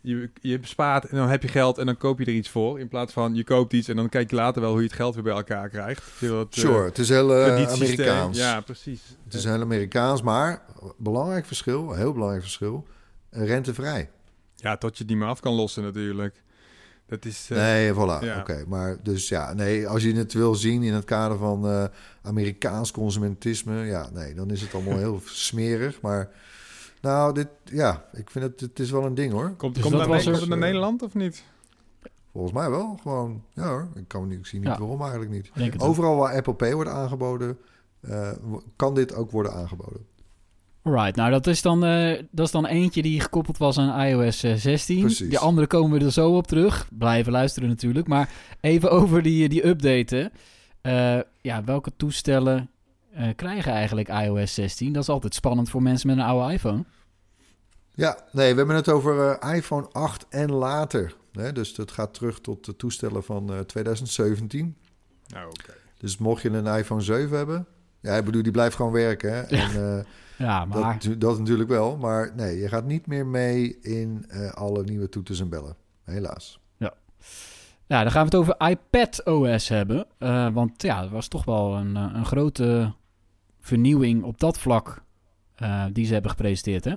[0.00, 2.80] je, je bespaart en dan heb je geld en dan koop je er iets voor.
[2.80, 4.96] In plaats van je koopt iets en dan kijk je later wel hoe je het
[4.96, 6.02] geld weer bij elkaar krijgt.
[6.20, 8.38] Dat, sure, uh, het is heel uh, Amerikaans.
[8.38, 9.02] Ja, precies.
[9.24, 10.62] Het is heel Amerikaans, maar
[10.96, 12.86] belangrijk verschil, heel belangrijk verschil,
[13.30, 14.10] rentevrij.
[14.56, 16.42] Ja, tot je het niet meer af kan lossen natuurlijk.
[17.10, 18.24] Dat is, uh, nee, voilà.
[18.24, 18.38] Ja.
[18.40, 21.84] Oké, maar dus ja, nee, als je het wil zien in het kader van uh,
[22.22, 26.00] Amerikaans consumentisme, ja, nee, dan is het allemaal heel smerig.
[26.00, 26.30] Maar
[27.00, 29.54] nou, dit, ja, ik vind het, het is wel een ding hoor.
[29.56, 31.44] Komt, dus komt, was het naar Nederland of niet?
[32.32, 33.44] Volgens mij wel, gewoon.
[33.52, 35.80] Ja hoor, ik, kan niet, ik zie niet waarom eigenlijk niet.
[35.80, 37.58] Overal waar Apple Pay wordt aangeboden,
[38.00, 38.30] uh,
[38.76, 40.06] kan dit ook worden aangeboden.
[40.82, 44.38] Right, nou dat is, dan, uh, dat is dan eentje die gekoppeld was aan iOS
[44.38, 44.96] 16.
[44.96, 45.28] Eh, Precies.
[45.28, 46.88] Die andere komen we er zo op terug.
[46.98, 48.06] Blijven luisteren natuurlijk.
[48.06, 50.32] Maar even over die, die updaten.
[50.82, 52.70] Uh, ja, welke toestellen
[53.18, 54.92] uh, krijgen eigenlijk iOS 16?
[54.92, 56.84] Dat is altijd spannend voor mensen met een oude iPhone.
[57.94, 61.16] Ja, nee, we hebben het over uh, iPhone 8 en later.
[61.32, 61.52] Hè?
[61.52, 64.76] Dus dat gaat terug tot de toestellen van uh, 2017.
[65.26, 65.74] Nou, oké.
[65.98, 67.66] Dus mocht je een iPhone 7 hebben...
[68.00, 69.32] Ja, ik bedoel, die blijft gewoon werken.
[69.32, 69.40] Hè?
[69.40, 70.04] En, uh,
[70.40, 70.98] ja, maar...
[70.98, 71.96] Dat, dat, natuurlijk wel.
[71.96, 75.76] Maar nee, je gaat niet meer mee in alle nieuwe toeters en bellen.
[76.04, 76.60] Helaas.
[76.76, 76.94] Ja.
[77.86, 80.06] Ja, dan gaan we het over iPad OS hebben.
[80.52, 82.92] want ja, dat was toch wel een, een grote
[83.60, 85.02] vernieuwing op dat vlak
[85.62, 86.94] uh, die ze hebben gepresenteerd, hè?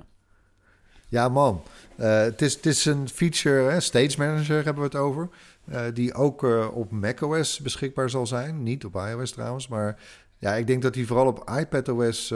[1.08, 1.62] Ja, man.
[1.96, 5.28] Het, is, het is een feature, hè, Stage Manager hebben we het over,
[5.64, 8.62] uh, die ook op macOS beschikbaar zal zijn.
[8.62, 9.98] Niet op iOS trouwens, maar
[10.44, 12.28] ja, ik denk dat die vooral op iPadOS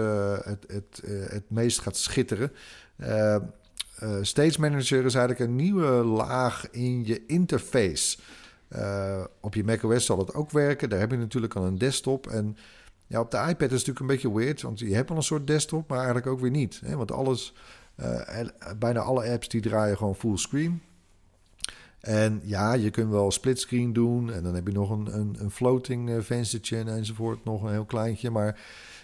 [0.42, 2.52] het, het, het meest gaat schitteren.
[4.22, 8.18] Stage Manager is eigenlijk een nieuwe laag in je interface.
[9.40, 10.88] op je macOS zal het ook werken.
[10.88, 12.56] Daar heb je natuurlijk al een desktop en
[13.06, 15.22] ja, op de iPad is het natuurlijk een beetje weird, want je hebt al een
[15.22, 16.80] soort desktop, maar eigenlijk ook weer niet.
[16.84, 16.96] Hè?
[16.96, 17.54] Want alles,
[17.96, 18.40] uh,
[18.78, 20.82] bijna alle apps die draaien gewoon fullscreen.
[22.00, 26.24] En ja, je kunt wel splitscreen doen en dan heb je nog een, een, floating
[26.24, 28.30] venstertje enzovoort, nog een heel kleintje.
[28.30, 28.60] Maar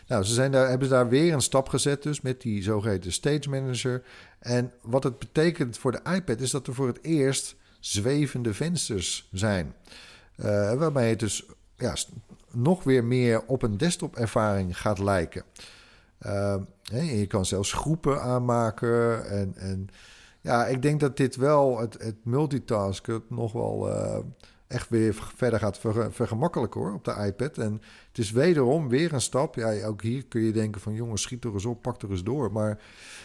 [0.06, 3.12] nou, ze zijn daar, hebben ze daar weer een stap gezet dus met die zogeheten
[3.12, 4.02] Stage Manager.
[4.38, 9.28] En wat het betekent voor de iPad is dat er voor het eerst zwevende vensters
[9.32, 9.74] zijn.
[10.36, 11.94] Uh, waarbij het dus ja,
[12.50, 15.44] nog weer meer op een desktop-ervaring gaat lijken.
[16.26, 16.56] Uh,
[17.18, 19.26] je kan zelfs groepen aanmaken.
[19.26, 19.88] En, en
[20.44, 24.18] ja, ik denk dat dit wel het, het multitasken nog wel uh,
[24.66, 27.58] echt weer verder gaat ver, vergemakkelijken hoor, op de iPad.
[27.58, 27.72] En
[28.08, 29.54] het is wederom weer een stap.
[29.54, 32.22] Ja, ook hier kun je denken van jongens, schiet er eens op, pak er eens
[32.22, 32.52] door.
[32.52, 32.82] Maar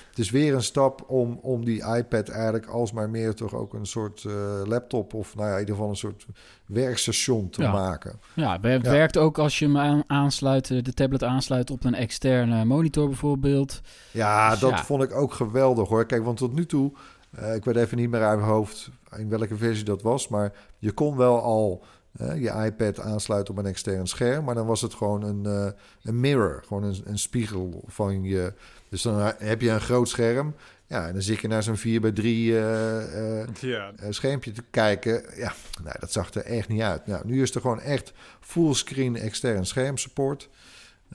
[0.10, 3.86] het is weer een stap om, om die iPad eigenlijk alsmaar meer toch ook een
[3.86, 4.34] soort uh,
[4.66, 6.26] laptop of nou ja, in ieder geval een soort
[6.66, 8.20] werkstation te maken.
[8.34, 8.92] Ja, het ja.
[8.92, 13.82] werkt ook als je hem aansluit, eh, de tablet aansluit op een externe monitor bijvoorbeeld.
[14.12, 16.06] Ja, dus dat vond ik ook geweldig hoor.
[16.06, 16.92] Kijk, want tot nu toe,
[17.40, 20.54] uh, ik weet even niet meer uit mijn hoofd in welke versie dat was, maar
[20.78, 21.84] je kon wel al
[22.18, 25.72] je iPad aansluiten op een extern scherm, maar dan was het gewoon een, uh,
[26.04, 28.54] een mirror, gewoon een, een spiegel van je
[28.90, 30.56] dus dan heb je een groot scherm.
[30.88, 33.92] Ja, en dan zit je naar zo'n 4 bij 3 uh, uh, ja.
[34.04, 35.24] uh, schermpje te kijken.
[35.36, 37.08] Ja, nou, dat zag er echt niet uit.
[37.08, 40.50] Nou, nu is er gewoon echt fullscreen extern schermsupport.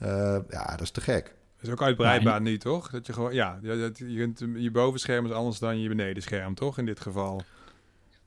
[0.03, 1.25] Uh, ja, dat is te gek.
[1.25, 2.91] Dat is ook uitbreidbaar nu, toch?
[2.91, 6.79] Dat je gewoon, ja, je, kunt, je bovenscherm is anders dan je benedenscherm, toch?
[6.79, 7.43] In dit geval.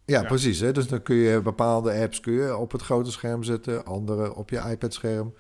[0.06, 0.60] Ja, ja, precies.
[0.60, 0.72] Hè?
[0.72, 4.50] Dus dan kun je bepaalde apps kun je op het grote scherm zetten, andere op
[4.50, 5.34] je iPad-scherm.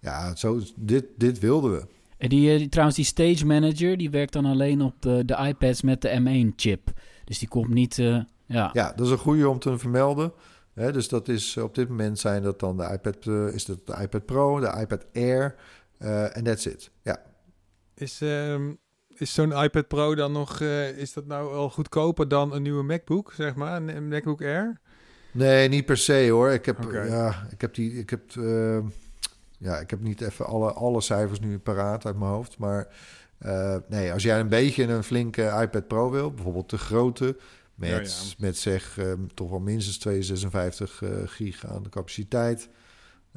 [0.00, 1.86] Ja, zo, dit, dit wilden we.
[2.28, 5.82] Die, eh, die, trouwens, die Stage Manager, die werkt dan alleen op de, de iPads
[5.82, 6.92] met de M1-chip.
[7.24, 7.98] Dus die komt niet...
[7.98, 8.70] Uh, ja.
[8.72, 10.32] ja, dat is een goede om te vermelden.
[10.74, 13.86] Hè, dus dat is op dit moment zijn dat dan de iPad, uh, is dat
[13.86, 15.54] de iPad Pro, de iPad Air
[15.98, 16.90] en uh, that's it.
[17.02, 17.22] Ja.
[17.94, 18.60] Is, uh,
[19.08, 20.60] is zo'n iPad Pro dan nog,
[20.96, 24.80] is dat nou al goedkoper dan een nieuwe MacBook, zeg maar, een MacBook Air?
[25.32, 26.50] Nee, niet per se hoor.
[26.50, 27.08] Ik heb, okay.
[27.08, 28.22] ja, ik heb die, ik heb
[29.64, 32.58] ja, ik heb niet even alle, alle cijfers nu paraat uit mijn hoofd.
[32.58, 32.88] Maar
[33.46, 37.36] uh, nee, als jij een beetje een flinke iPad Pro wil, bijvoorbeeld de grote,
[37.74, 38.34] met, ja, ja.
[38.38, 42.68] met zeg um, toch wel minstens 256 uh, gig aan de capaciteit.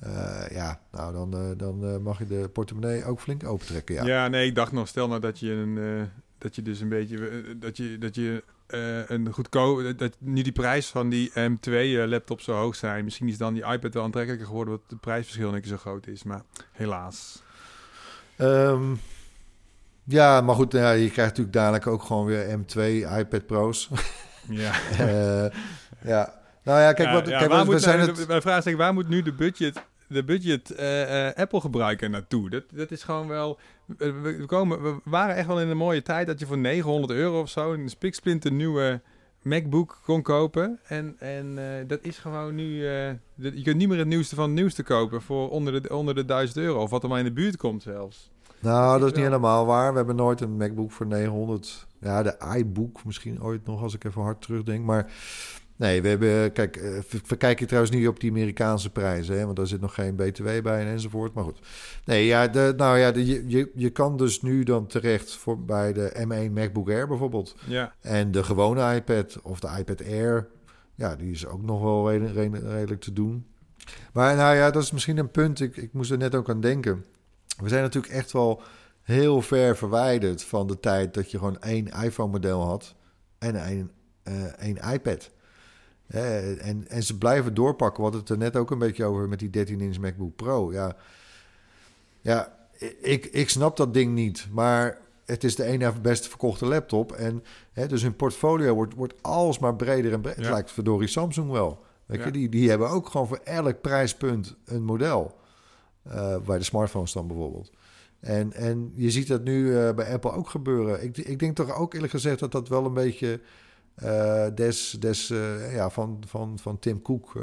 [0.04, 3.96] Uh, ja, nou dan, dan mag je de portemonnee ook flink opentrekken.
[3.96, 4.06] Ja.
[4.06, 7.58] ja, nee, ik dacht nog, stel nou dat je een dat je dus een beetje
[7.60, 12.06] dat je dat je uh, een goedkoop dat nu die prijs van die M2 uh,
[12.06, 13.04] laptop zo hoog zijn.
[13.04, 16.24] Misschien is dan die iPad wel aantrekkelijker geworden, wat het prijsverschil niet zo groot is.
[16.24, 17.44] Maar helaas.
[18.38, 19.00] Um,
[20.04, 22.80] ja, maar goed, ja, je krijgt natuurlijk dadelijk ook gewoon weer M2
[23.18, 23.90] iPad Pro's.
[24.50, 24.74] ja.
[24.92, 25.52] uh,
[26.14, 26.34] ja.
[26.64, 28.28] Nou ja, kijk, wat, ja, kijk, waar we moet zijn nou, het...
[28.28, 32.50] Mijn vraag is, waar moet nu de budget de budget uh, Apple gebruiker naartoe.
[32.50, 33.60] Dat, dat is gewoon wel...
[33.98, 37.40] We, komen, we waren echt wel in een mooie tijd dat je voor 900 euro
[37.40, 37.74] of zo...
[37.74, 39.02] een spiksplinter nieuwe
[39.42, 40.80] MacBook kon kopen.
[40.88, 42.84] En, en dat is gewoon nu...
[43.36, 46.26] je kunt niet meer het nieuwste van het nieuwste kopen voor onder de, onder de
[46.26, 46.82] 1000 euro.
[46.82, 48.32] Of wat er maar in de buurt komt zelfs.
[48.60, 49.92] Nou, dat is niet helemaal waar.
[49.92, 51.88] We hebben nooit een MacBook voor 900.
[52.00, 54.86] Ja, de iBook misschien ooit nog, als ik even hard terugdenk.
[54.86, 55.12] Maar
[55.78, 56.52] nee, we hebben...
[56.52, 59.94] Kijk, uh, we kijken trouwens niet op die Amerikaanse prijzen, hè, want daar zit nog
[59.94, 61.34] geen BTW bij en enzovoort.
[61.34, 61.60] Maar goed.
[62.06, 65.94] Nee, ja, de, nou ja, de, je, je kan dus nu dan terecht voor, bij
[65.94, 67.56] de M1 MacBook Air bijvoorbeeld.
[67.68, 67.94] Ja.
[68.02, 70.48] En de gewone iPad of de iPad Air,
[70.96, 73.46] ja, die is ook nog wel redelijk te doen.
[74.14, 75.60] Maar nou ja, dat is misschien een punt.
[75.60, 77.06] Ik, ik moest er net ook aan denken.
[77.62, 78.62] We zijn natuurlijk echt wel
[79.02, 82.96] heel ver verwijderd van de tijd dat je gewoon één iPhone-model had
[83.38, 83.92] en één,
[84.24, 85.30] uh, één iPad.
[86.08, 87.98] En, en ze blijven doorpakken.
[87.98, 90.72] We hadden het er net ook een beetje over met die 13-inch MacBook Pro.
[90.72, 90.96] Ja,
[92.22, 92.58] ja
[93.02, 94.48] ik, ik snap dat ding niet.
[94.52, 97.12] Maar het is de ene beste verkochte laptop.
[97.12, 100.44] En hè, dus hun portfolio wordt, wordt alsmaar breder en breder.
[100.44, 101.84] Het lijkt verdorie Samsung wel.
[102.06, 105.36] Weet je, die, die hebben ook gewoon voor elk prijspunt een model.
[106.08, 107.72] Uh, bij de smartphones dan bijvoorbeeld.
[108.20, 111.04] En, en je ziet dat nu uh, bij Apple ook gebeuren.
[111.04, 113.40] Ik, ik denk toch ook eerlijk gezegd dat dat wel een beetje
[114.56, 115.28] des, des
[115.72, 117.34] ja, van, van, van Tim Cook.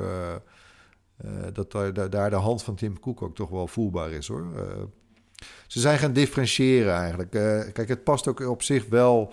[1.52, 4.46] dat daar, daar de hand van Tim Cook ook toch wel voelbaar is hoor.
[5.66, 7.30] ze zijn gaan differentiëren eigenlijk.
[7.72, 9.32] kijk, het past ook op zich wel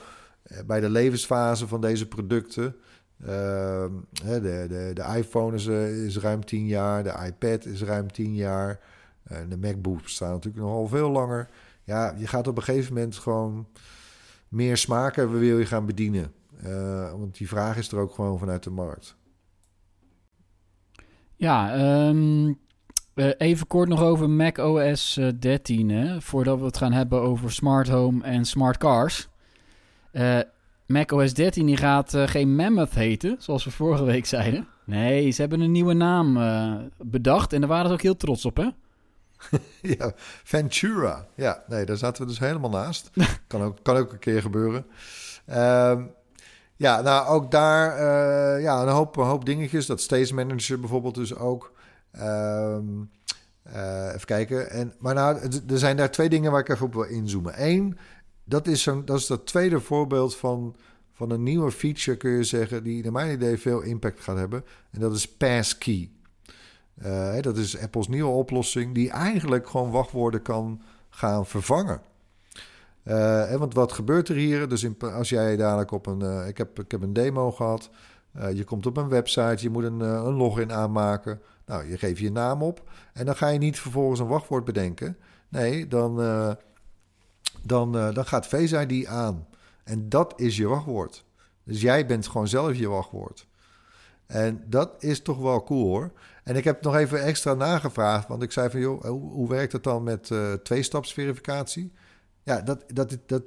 [0.66, 2.76] bij de levensfase van deze producten.
[3.18, 4.02] de,
[4.42, 5.66] de, de iPhone is,
[6.06, 8.80] is ruim 10 jaar, de iPad is ruim 10 jaar.
[9.50, 11.50] De MacBook staan natuurlijk nogal veel langer.
[11.84, 13.68] Ja, je gaat op een gegeven moment gewoon
[14.48, 16.34] meer smaken wil je gaan bedienen.
[16.66, 19.16] Uh, want die vraag is er ook gewoon vanuit de markt.
[21.36, 22.60] Ja, um,
[23.38, 25.90] even kort nog over Mac OS 13.
[25.90, 29.30] Hè, voordat we het gaan hebben over smart home en smart cars.
[30.14, 30.40] Uh,
[30.88, 34.68] Mac OS 13 die gaat uh, geen Mammoth heten, zoals we vorige week zeiden.
[34.86, 36.40] Nee, ze hebben een nieuwe naam
[36.98, 38.68] bedacht en daar waren ze ook heel trots op, hè?
[39.98, 40.12] ja,
[40.44, 41.28] Ventura.
[41.36, 43.10] Ja, nee, daar zaten we dus helemaal naast.
[43.48, 44.86] kan, ook, kan ook een keer gebeuren.
[45.50, 46.12] Um,
[46.82, 49.86] ja, nou ook daar uh, ja, een, hoop, een hoop dingetjes.
[49.86, 51.72] Dat Stage Manager bijvoorbeeld dus ook.
[52.20, 53.10] Um,
[53.68, 54.70] uh, even kijken.
[54.70, 55.40] En, maar nou,
[55.70, 57.54] er zijn daar twee dingen waar ik even op wil inzoomen.
[57.58, 57.98] Eén,
[58.44, 60.76] dat is, dat is dat tweede voorbeeld van,
[61.14, 64.66] van een nieuwe feature, kun je zeggen, die naar mijn idee veel impact gaat hebben.
[64.92, 66.12] En dat is Passkey.
[67.06, 72.02] Uh, dat is Apples nieuwe oplossing, die eigenlijk gewoon wachtwoorden kan gaan vervangen.
[73.04, 74.68] Uh, want wat gebeurt er hier?
[74.68, 76.24] Dus als jij dadelijk op een.
[76.24, 77.90] Uh, ik, heb, ik heb een demo gehad.
[78.54, 81.42] je komt op een website, je moet een, een login aanmaken.
[81.66, 82.90] Nou, je geeft je naam op.
[83.14, 85.18] En dan ga je niet vervolgens een wachtwoord bedenken.
[85.50, 86.16] Nee, dan,
[87.64, 89.48] dan, dan gaat Face ID aan.
[89.84, 91.26] En dat is je wachtwoord.
[91.64, 93.48] Dus jij bent gewoon zelf je wachtwoord.
[94.26, 96.12] En dat is toch wel cool hoor.
[96.44, 99.84] En ik heb nog even extra nagevraagd, want ik zei van joh, hoe, werkt het
[99.84, 100.32] dan met
[100.64, 101.92] tweestapsverificatie?
[102.44, 103.44] Ja, dat, dat, dat,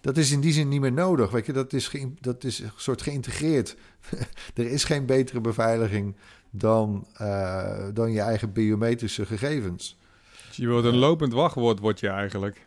[0.00, 1.30] dat is in die zin niet meer nodig.
[1.30, 3.76] Weet je, dat is, ge, dat is een soort geïntegreerd.
[4.54, 6.16] er is geen betere beveiliging
[6.50, 9.98] dan, uh, dan je eigen biometrische gegevens.
[10.46, 12.66] Dus je wordt een lopend wachtwoord, word je eigenlijk.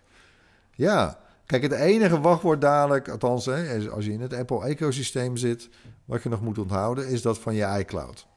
[0.75, 5.69] Ja, kijk, het enige wachtwoord dadelijk, althans hè, als je in het Apple-ecosysteem zit,
[6.05, 8.27] wat je nog moet onthouden, is dat van je iCloud.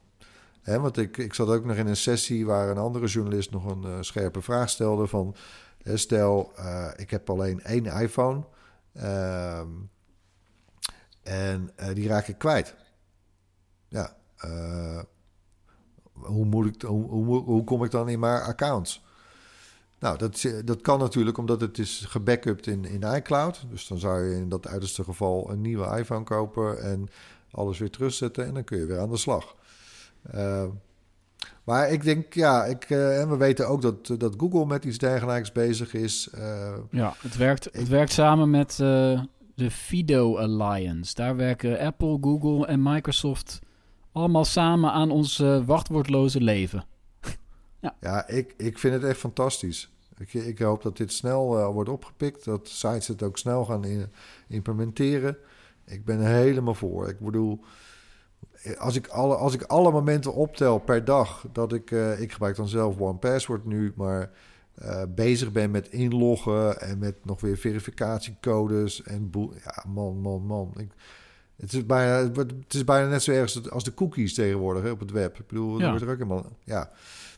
[0.62, 3.64] Hè, want ik, ik zat ook nog in een sessie waar een andere journalist nog
[3.64, 5.34] een uh, scherpe vraag stelde van...
[5.94, 8.44] stel, uh, ik heb alleen één iPhone
[8.96, 9.58] uh,
[11.22, 12.74] en uh, die raak ik kwijt.
[13.88, 14.16] Ja,
[16.12, 19.04] hoe, moet ik, hoe, hoe, hoe kom ik dan in mijn accounts?
[19.98, 23.64] Nou, dat, dat kan natuurlijk omdat het is gebackupt in, in iCloud.
[23.70, 27.08] Dus dan zou je in dat uiterste geval een nieuwe iPhone kopen en
[27.50, 29.54] alles weer terugzetten en dan kun je weer aan de slag.
[31.66, 34.98] Maar ik denk, ja, ik, uh, en we weten ook dat, dat Google met iets
[34.98, 36.28] dergelijks bezig is.
[36.34, 41.14] Uh, ja, het werkt, het werkt samen met de Fido Alliance.
[41.14, 43.58] Daar werken Apple, Google en Microsoft
[44.12, 46.84] allemaal samen aan ons wachtwoordloze leven.
[47.80, 49.90] ja, ja ik, ik vind het echt fantastisch.
[50.16, 54.06] Ik, ik hoop dat dit snel wordt opgepikt, dat sites het ook snel gaan in,
[54.48, 55.36] implementeren.
[55.86, 57.08] Ik ben er helemaal voor.
[57.08, 57.60] Ik bedoel,
[58.78, 62.56] als ik alle, als ik alle momenten optel per dag, dat ik, uh, ik gebruik
[62.56, 64.30] dan zelf One Password nu, maar
[64.82, 69.52] uh, bezig ben met inloggen en met nog weer verificatiecodes en boel.
[69.64, 70.72] Ja, man, man, man.
[70.76, 70.88] Ik,
[71.56, 75.00] het, is bijna, het is bijna net zo erg als de cookies tegenwoordig hè, op
[75.00, 75.38] het web.
[75.38, 75.88] Ik bedoel, ja.
[75.88, 76.46] wordt er ook helemaal.
[76.64, 76.90] Ja.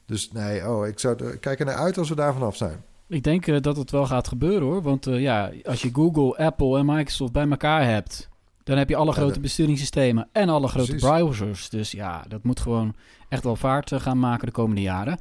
[0.07, 2.83] Dus nee, oh, ik zou er- kijk er naar uit als we daar vanaf zijn.
[3.09, 4.83] Ik denk eh, dat het wel gaat gebeuren hoor.
[4.83, 8.28] Want eh, ja, als je Google, Apple en Microsoft bij elkaar hebt,
[8.69, 11.09] dan heb je alle grote dat- besturingssystemen en alle grote Precies.
[11.09, 11.69] browsers.
[11.69, 12.95] Dus ja, dat moet gewoon
[13.29, 15.19] echt wel vaart eh, gaan maken de komende jaren.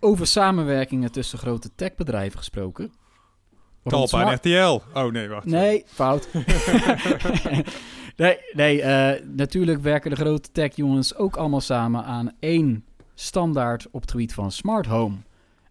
[0.00, 2.92] Over samenwerkingen tussen grote techbedrijven gesproken.
[3.84, 4.80] Talpa en RTL.
[4.98, 5.46] Oh nee, wacht.
[5.46, 6.28] Nee, fout.
[8.16, 12.84] nee, nee eh, natuurlijk werken de grote tech-jongens ook allemaal samen aan één
[13.14, 15.16] standaard op het gebied van smart home.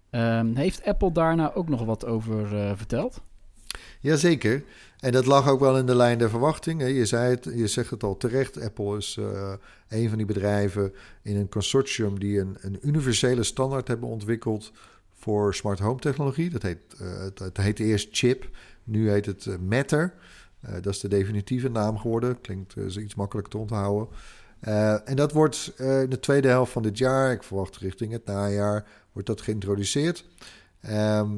[0.09, 3.21] Ehm, heeft Apple daar nou ook nog wat over eh, verteld?
[3.99, 4.63] Jazeker.
[4.99, 6.81] En dat lag ook wel in de lijn der verwachting.
[6.81, 8.61] Je, zei het, je zegt het al terecht.
[8.61, 9.53] Apple is eh,
[9.89, 14.71] een van die bedrijven in een consortium die een, een universele standaard hebben ontwikkeld
[15.13, 16.49] voor smart home technologie.
[16.49, 18.49] Dat heet, eh, het, het heette eerst Chip,
[18.83, 20.13] nu heet het eh, Matter.
[20.81, 22.41] Dat is de definitieve naam geworden.
[22.41, 24.07] Klinkt iets makkelijker te onthouden.
[25.05, 28.87] En dat wordt in de tweede helft van dit jaar, ik verwacht richting het najaar,
[29.11, 30.25] wordt dat geïntroduceerd.
[30.81, 31.29] Ehm,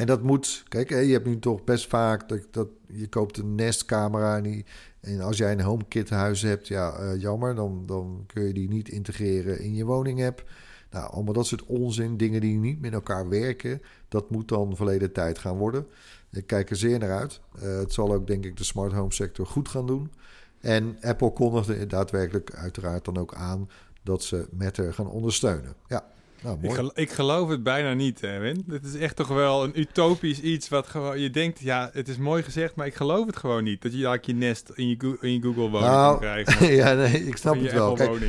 [0.00, 3.54] en dat moet, kijk, je hebt nu toch best vaak dat, dat je koopt een
[3.54, 4.64] Nest-camera en,
[5.00, 8.68] en als jij een HomeKit huis hebt, ja, eh, jammer, dan, dan kun je die
[8.68, 10.50] niet integreren in je woning-app.
[10.90, 15.12] Nou, allemaal dat soort onzin, dingen die niet met elkaar werken, dat moet dan verleden
[15.12, 15.86] tijd gaan worden.
[16.30, 17.40] Ik kijk er zeer naar uit.
[17.54, 20.12] Eh, het zal ook, denk ik, de smart home sector goed gaan doen.
[20.60, 23.68] En Apple kondigde daadwerkelijk uiteraard dan ook aan
[24.02, 25.74] dat ze Matter gaan ondersteunen.
[25.86, 26.04] Ja,
[26.42, 28.62] nou Ik, gel- ik geloof het bijna niet, Erwin.
[28.66, 31.20] Dit is echt toch wel een utopisch iets wat gewoon...
[31.20, 33.82] Je denkt, ja, het is mooi gezegd, maar ik geloof het gewoon niet.
[33.82, 36.74] Dat je eigenlijk je nest in je, Go- in je Google-woning Nou, kan krijgen.
[36.82, 37.94] ja, nee, ik snap het wel.
[37.94, 38.20] Kijk.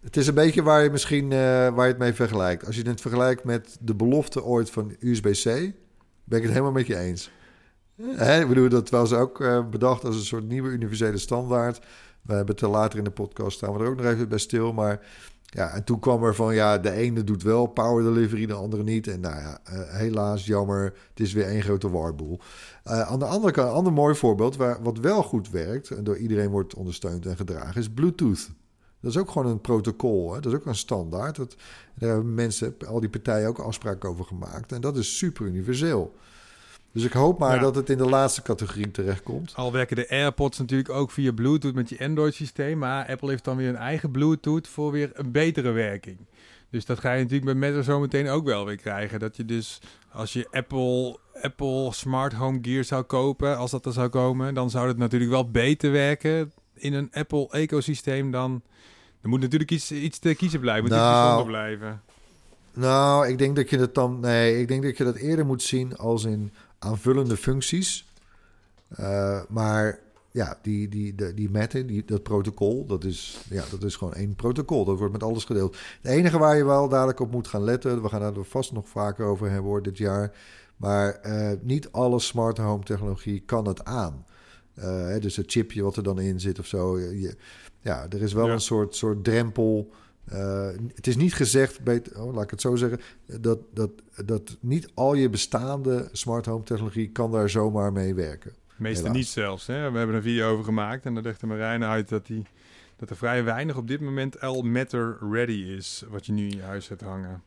[0.00, 1.38] Het is een beetje waar je misschien eh,
[1.68, 2.66] waar je het mee vergelijkt.
[2.66, 5.44] Als je het vergelijkt met de belofte ooit van USB-C,
[6.24, 7.30] ben ik het helemaal met je eens.
[8.02, 11.78] Hè, ik bedoel, dat was ook eh, bedacht als een soort nieuwe universele standaard.
[12.22, 14.38] We hebben het er later in de podcast staan we er ook nog even bij
[14.38, 14.72] stil.
[14.72, 15.00] Maar
[15.56, 18.82] ja, en toen kwam er van ja, de ene doet wel power delivery, de andere
[18.82, 19.06] niet.
[19.06, 22.40] En nou ja, eh, helaas, jammer, het is weer één grote warboel.
[22.82, 26.04] Eh, aan de andere kant, een ander mooi voorbeeld, waar, wat wel goed werkt en
[26.04, 28.50] door iedereen wordt ondersteund en gedragen, is Bluetooth.
[29.00, 30.34] Dat is ook gewoon een protocol.
[30.34, 30.40] Hè?
[30.40, 31.36] Dat is ook een standaard.
[31.36, 31.56] Dat,
[31.94, 34.72] daar hebben mensen, al die partijen ook afspraken over gemaakt.
[34.72, 36.14] En dat is super universeel.
[36.96, 37.60] Dus ik hoop maar Ja.
[37.60, 39.52] dat het in de laatste categorie terechtkomt.
[39.54, 42.78] Al werken de AirPods natuurlijk ook via Bluetooth met je Android-systeem.
[42.78, 46.18] Maar Apple heeft dan weer een eigen Bluetooth voor weer een betere werking.
[46.70, 49.18] Dus dat ga je natuurlijk met Matter zo meteen ook wel weer krijgen.
[49.18, 49.80] Dat je dus,
[50.12, 54.70] als je Apple, Apple Smart Home Gear zou kopen, als dat er zou komen, dan
[54.70, 58.62] zou het natuurlijk wel beter werken in een Apple-ecosysteem dan...
[59.22, 62.02] Er moet natuurlijk iets, iets te kiezen blijven, moet iets Nou, blijven.
[62.76, 64.20] Nou, ik denk dat je dat dan.
[64.20, 68.08] Nee, ik denk dat je dat eerder moet zien als in aanvullende functies.
[68.88, 69.98] Eh, maar
[70.30, 74.34] ja, die, die, die, die die, dat protocol, dat is, ja, dat is gewoon één
[74.34, 74.84] protocol.
[74.84, 75.76] Dat wordt met alles gedeeld.
[76.02, 78.88] Het enige waar je wel dadelijk op moet gaan letten, we gaan daar vast nog
[78.88, 80.32] vaker over hebben hoor, dit jaar.
[80.76, 84.24] Maar eh, niet alle smart home technologie kan het aan.
[84.74, 86.98] Eh, dus het chipje wat er dan in zit of zo.
[86.98, 87.36] Je,
[87.80, 88.52] ja, er is wel Ja.
[88.52, 89.90] een soort, soort drempel.
[90.26, 93.00] Eh, het is niet gezegd, beter, oh, laat ik het zo zeggen,
[93.40, 93.90] dat, dat,
[94.24, 98.52] dat niet al je bestaande smart home technologie kan daar zomaar mee werken.
[98.76, 99.66] Meestal niet zelfs.
[99.66, 99.90] Hè?
[99.90, 102.42] We hebben een video over gemaakt en daar legde Marijn uit dat, die,
[102.96, 106.56] dat er vrij weinig op dit moment al Matter ready is, wat je nu in
[106.56, 107.42] je huis hebt hangen.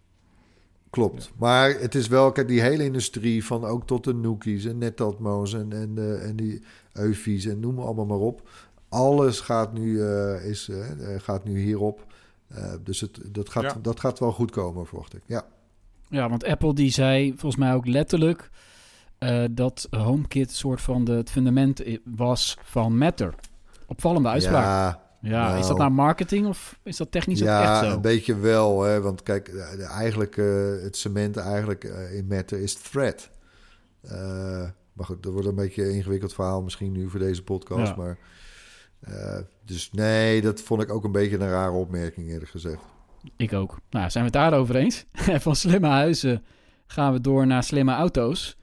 [0.89, 1.31] Klopt.
[1.37, 5.53] Maar het is wel, kijk, die hele industrie van ook tot de Nookies en Netatmo's
[5.53, 6.63] en, en, en die
[6.93, 8.49] Eufies en noem allemaal maar op.
[8.89, 10.85] Alles gaat nu, eh, is, eh,
[11.17, 12.08] gaat nu hierop.
[12.49, 13.75] Eh, dus het, dat, gaat, Ja.
[13.81, 15.21] dat gaat wel goed komen, verwacht ik.
[15.25, 15.45] Ja.
[16.09, 18.49] Ja, want Apple die zei volgens mij ook letterlijk
[19.17, 23.33] eh, dat HomeKit een soort van de, het fundament was van Matter.
[23.87, 24.63] Opvallende uitspraak.
[24.63, 27.95] Ja, Ja, is dat nou marketing of is dat technisch ook ja echt zo?
[27.95, 28.81] een beetje wel.
[28.83, 30.45] Hè, want kijk, de- de- eigenlijk eh,
[30.83, 33.29] het cement eigenlijk eh, in Matter is thread.
[34.01, 34.11] Eh,
[34.93, 37.87] maar goed, dat wordt een beetje een ingewikkeld verhaal misschien nu voor deze podcast.
[37.89, 37.95] Ja.
[37.95, 38.17] Maar,
[38.99, 39.39] eh,
[39.69, 42.81] dus nee, dat vond ik ook een beetje een rare opmerking eerlijk gezegd.
[43.37, 43.79] Ik ook.
[43.89, 45.05] Nou, zijn we het daarover eens?
[45.45, 46.43] Van slimme huizen
[46.87, 48.57] gaan we door naar slimme auto's.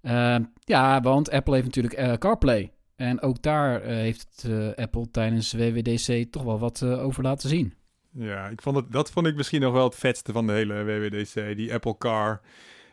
[0.00, 2.72] Eh, ja, want Apple heeft natuurlijk eh, CarPlay.
[3.02, 7.48] En ook daar eh, heeft eh, Apple tijdens WWDC toch wel wat eh, over laten
[7.48, 7.74] zien.
[8.10, 10.84] Ja, ik vond het, dat vond ik misschien nog wel het vetste van de hele
[10.84, 12.40] WWDC, die Apple Car.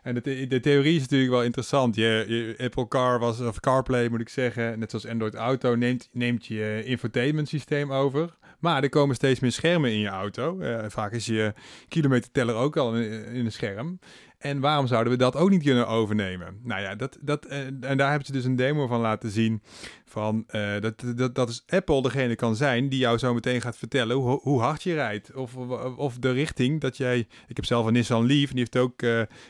[0.03, 1.95] En de, de theorie is natuurlijk wel interessant.
[1.95, 6.45] Je, Apple Car was, of CarPlay moet ik zeggen, net zoals Android Auto, neemt, neemt
[6.45, 8.37] je infotainment systeem over.
[8.59, 10.59] Maar er komen steeds meer schermen in je auto.
[10.59, 11.53] Eh, vaak is je
[11.87, 13.99] kilometerteller ook al in een scherm.
[14.39, 16.59] En waarom zouden we dat ook niet kunnen overnemen?
[16.63, 19.61] Nou ja, dat, dat, en daar hebben ze dus een demo van laten zien.
[20.05, 20.45] Van,
[20.79, 24.39] dat, dat, dat is Apple degene kan zijn die jou zo meteen gaat vertellen hoe,
[24.41, 25.33] hoe hard je rijdt.
[25.33, 25.55] Of,
[25.95, 27.27] of de richting dat jij...
[27.47, 29.03] Ik heb zelf een Nissan Leaf en die heeft ook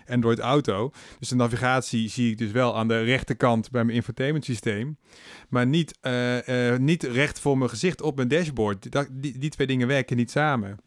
[0.08, 0.92] Android Auto.
[1.20, 4.98] Dus de navigatie zie ik dus wel aan de rechterkant bij mijn infotainment systeem.
[5.50, 6.00] Maar niet,
[6.78, 8.92] niet recht voor mijn gezicht op mijn dashboard.
[8.92, 10.78] Dat, die, die twee dingen werken niet samen.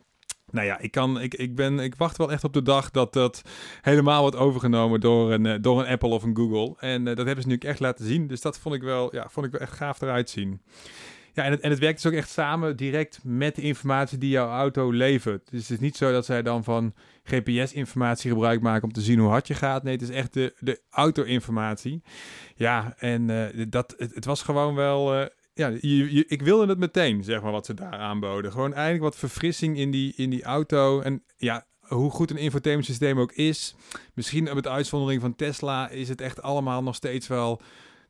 [0.51, 3.13] Nou ja, ik, kan, ik, ik, ben, ik wacht wel echt op de dag dat
[3.13, 3.43] dat
[3.81, 6.75] helemaal wordt overgenomen door een, eh, door een Apple of een Google.
[6.79, 8.27] En uh, dat hebben ze nu echt laten zien.
[8.27, 10.63] Dus dat vond ik wel, ja, vond ik wel echt gaaf eruit zien.
[11.35, 14.31] Ja, en het, en het werkt dus ook echt samen direct met de informatie die
[14.31, 15.51] jouw auto levert.
[15.51, 19.19] Dus het is niet zo dat zij dan van GPS-informatie gebruik maken om te zien
[19.19, 19.83] hoe hard je gaat.
[19.83, 22.03] Nee, het is echt de, de auto-informatie.
[22.55, 25.69] Ja, en uh, dat, het, was gewoon wel ja,
[26.27, 28.53] ik wilde het meteen, zeg maar, wat ze daar aanboden.
[28.53, 31.01] Gewoon eigenlijk wat verfrissing in die, in die auto.
[31.01, 33.75] En ja, hoe goed een infotainment systeem ook is.
[34.15, 37.61] Misschien met uitzondering van Tesla is het echt allemaal nog steeds wel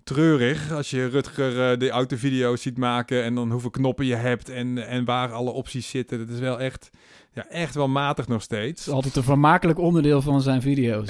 [0.05, 0.73] treurig.
[0.73, 4.87] Als je Rutger uh, de autovideo's ziet maken en dan hoeveel knoppen je hebt en,
[4.87, 6.19] en waar alle opties zitten.
[6.19, 6.91] Dat is wel echt
[7.35, 8.89] ja, echt wel matig nog steeds.
[8.89, 11.09] Altijd een vermakelijk onderdeel van zijn video's.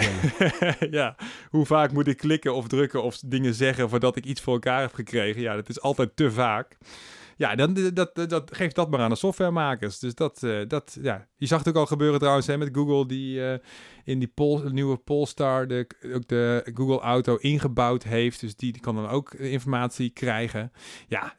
[0.91, 1.16] ja,
[1.51, 4.81] hoe vaak moet ik klikken of drukken of dingen zeggen voordat ik iets voor elkaar
[4.81, 5.43] heb gekregen?
[5.43, 6.77] Ja, dat is altijd te vaak.
[7.37, 9.99] Ja, dan, dat, dat, dat, geeft dat maar aan de softwaremakers.
[9.99, 11.26] Dus dat, uh, dat ja.
[11.37, 13.61] Je zag het ook al gebeuren trouwens hè, met Google, die
[14.05, 14.33] in die
[14.70, 18.41] nieuwe Polestar de, ook de Google Auto ingebouwd heeft.
[18.41, 20.72] Dus die, die kan dan ook informatie krijgen.
[21.09, 21.35] Ja,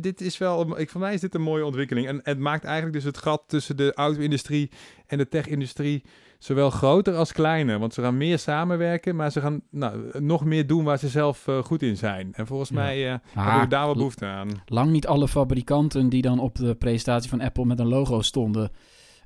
[0.00, 2.06] dit is wel, ik, voor mij is dit een mooie ontwikkeling.
[2.06, 4.70] En het maakt eigenlijk dus het gat tussen de auto-industrie
[5.06, 6.04] en de tech-industrie
[6.44, 7.78] zowel groter als kleiner.
[7.78, 11.46] Want ze gaan meer samenwerken, maar ze gaan nou, nog meer doen waar ze zelf
[11.46, 12.34] uh, goed in zijn.
[12.34, 14.48] En volgens mij uh, hebben we daar wel behoefte aan.
[14.66, 18.70] Lang niet alle fabrikanten die dan op de presentatie van Apple met een logo stonden...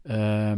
[0.05, 0.53] Uh,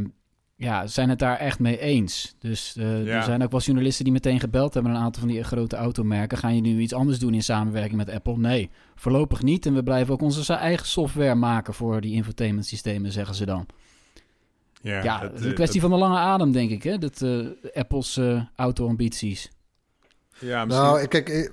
[0.57, 2.35] ja, zijn het daar echt mee eens.
[2.39, 3.17] Dus uh, ja.
[3.17, 4.93] er zijn ook wel journalisten die meteen gebeld hebben...
[4.93, 6.39] een aantal van die grote automerken.
[6.39, 8.37] Gaan je nu iets anders doen in samenwerking met Apple?
[8.37, 9.67] Nee, voorlopig niet.
[9.67, 13.67] En we blijven ook onze eigen software maken voor die infotainment systemen, zeggen ze dan.
[14.83, 16.99] Ja, ja het is een kwestie van de lange adem, denk ik, hè?
[16.99, 19.51] Dat, uh, Apple's uh, auto-ambities.
[20.39, 20.87] Ja, misschien...
[20.87, 21.53] Nou, kijk,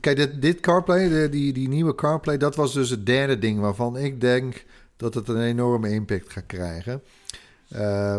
[0.00, 2.36] kijk dit, dit CarPlay, de, die, die nieuwe CarPlay...
[2.36, 4.64] dat was dus het derde ding waarvan ik denk...
[4.96, 7.02] dat het een enorme impact gaat krijgen.
[7.72, 8.18] Uh,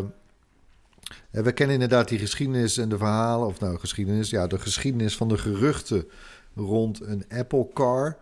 [1.31, 3.47] we kennen inderdaad die geschiedenis en de verhalen...
[3.47, 6.07] of nou, geschiedenis, ja, de geschiedenis van de geruchten...
[6.55, 8.17] rond een Apple Car.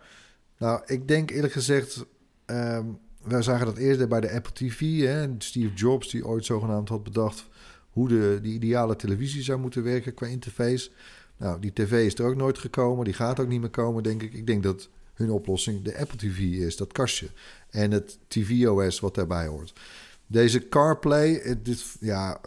[0.58, 2.04] Nou, ik denk eerlijk gezegd...
[2.46, 5.00] Um, we zagen dat eerder bij de Apple TV.
[5.00, 5.26] Hè?
[5.38, 7.48] Steve Jobs, die ooit zogenaamd had bedacht
[7.90, 10.90] hoe de, de ideale televisie zou moeten werken qua interface.
[11.36, 13.04] Nou, die tv is er ook nooit gekomen.
[13.04, 14.32] Die gaat ook niet meer komen, denk ik.
[14.34, 17.28] Ik denk dat hun oplossing de Apple TV is, dat kastje.
[17.70, 19.72] En het TV-OS wat daarbij hoort.
[20.26, 22.40] Deze CarPlay, dit, ja,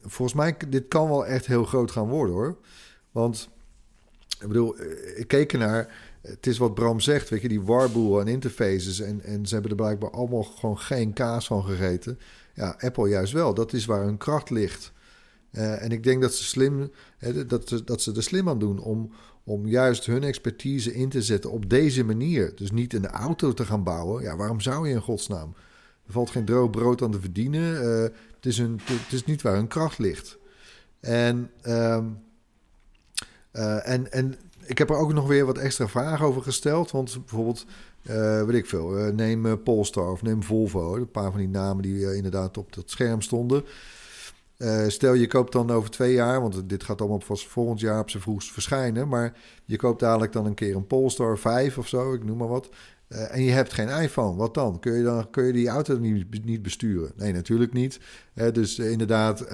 [0.00, 2.56] volgens mij, dit kan wel echt heel groot gaan worden hoor.
[3.10, 3.48] Want,
[4.40, 4.76] ik bedoel,
[5.16, 9.00] ik keek naar het is wat Bram zegt, weet je, die warboel en interfaces.
[9.00, 12.18] En, en ze hebben er blijkbaar allemaal gewoon geen kaas van gegeten.
[12.54, 13.54] Ja, Apple juist wel.
[13.54, 14.92] Dat is waar hun kracht ligt.
[15.52, 18.78] Uh, en ik denk dat ze, slim, hè, dat, dat ze er slim aan doen
[18.78, 19.12] om,
[19.44, 22.52] om juist hun expertise in te zetten op deze manier.
[22.54, 24.22] Dus niet in de auto te gaan bouwen.
[24.22, 25.54] Ja, waarom zou je in godsnaam?
[26.06, 27.84] Er valt geen droog brood aan te verdienen.
[27.84, 28.02] Uh,
[28.34, 30.38] het, is een, het is niet waar hun kracht ligt.
[31.00, 32.04] En, uh,
[33.88, 34.34] en, en
[34.72, 36.90] ik heb er ook nog weer wat extra vragen over gesteld.
[36.90, 37.66] Want bijvoorbeeld,
[38.02, 40.96] uh, weet ik veel, uh, neem uh, Polestar of neem Volvo.
[40.96, 43.64] Een paar van die namen die inderdaad op dat scherm stonden.
[44.86, 48.10] stel je koopt dan over twee jaar, want dit gaat allemaal vast volgend jaar op
[48.10, 49.08] zijn vroegst verschijnen.
[49.08, 49.32] Maar
[49.64, 52.68] je koopt dadelijk dan een keer een Polestar 5 of zo, ik noem maar wat.
[53.08, 54.80] en je hebt geen iPhone, wat dan?
[54.80, 57.12] Kun je, dan, kun je die auto niet, niet besturen?
[57.16, 58.00] Nee, natuurlijk niet.
[58.52, 59.46] dus inderdaad,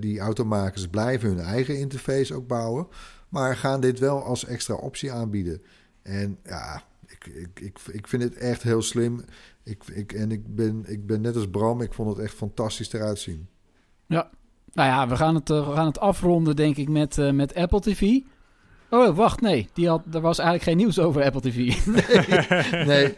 [0.00, 2.86] die automakers blijven hun eigen interface ook bouwen.
[3.28, 5.62] Maar gaan dit wel als extra optie aanbieden.
[6.02, 9.24] En ja, ik, ik, ik, ik vind het echt heel slim.
[9.64, 12.92] Ik, ik, en ik ben, ik ben net als Bram, ik vond het echt fantastisch
[12.92, 13.48] eruit zien.
[14.06, 14.30] Ja,
[14.72, 17.54] nou ja, we gaan het, uh, we gaan het afronden, denk ik, met, uh, met
[17.54, 18.20] Apple TV.
[18.90, 19.68] Oh, wacht, nee.
[19.72, 21.56] Die had, er was eigenlijk geen nieuws over Apple TV.
[22.72, 22.86] nee.
[22.86, 23.14] nee.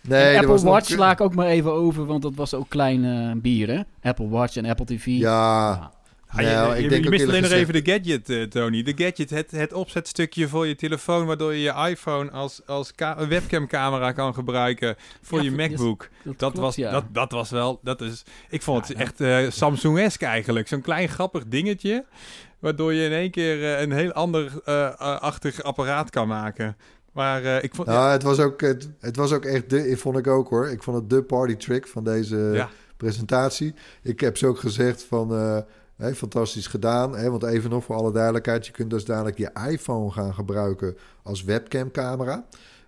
[0.00, 0.98] nee Apple Watch nog...
[0.98, 4.08] sla ik ook maar even over, want dat was ook klein uh, bier, hè?
[4.08, 5.06] Apple Watch en Apple TV.
[5.06, 5.92] Ja, ja.
[6.30, 8.82] Ah, nou, je, ik denk je mist alleen nog even de gadget, uh, Tony.
[8.82, 11.26] De gadget, het, het opzetstukje voor je telefoon...
[11.26, 12.92] waardoor je je iPhone als, als
[13.28, 14.96] webcamcamera kan gebruiken...
[15.22, 16.08] voor je MacBook.
[16.36, 17.80] Dat, was, dat, dat was wel...
[17.82, 20.68] Dat is, ik vond het echt uh, Samsung-esque eigenlijk.
[20.68, 22.04] Zo'n klein grappig dingetje...
[22.58, 24.62] waardoor je in één keer uh, een heel ander
[25.20, 26.76] achtig apparaat kan maken.
[27.12, 27.88] Maar ik vond...
[27.88, 29.96] Nou, het, was ook, het, het, was ook echt de...
[29.96, 30.68] Vond ik ook hoor.
[30.68, 33.74] Ik vond het de party trick van deze presentatie.
[34.02, 35.64] Ik heb ze ook gezegd van
[35.98, 37.30] Fantastisch gedaan.
[37.30, 41.44] Want even nog voor alle duidelijkheid: je kunt dus dadelijk je iPhone gaan gebruiken als
[41.44, 42.46] webcamcamera.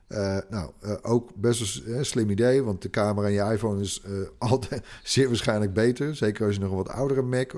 [0.08, 4.02] Uh, nou, uh, ook best een slim idee, want de camera in je iPhone is
[4.06, 6.16] uh, altijd zeer waarschijnlijk beter.
[6.16, 7.52] Zeker als je nog een wat oudere Mac,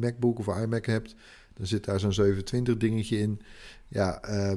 [0.00, 1.14] MacBook of iMac hebt.
[1.54, 3.40] Dan zit daar zo'n 720 dingetje in.
[3.92, 4.56] Ja, ehm,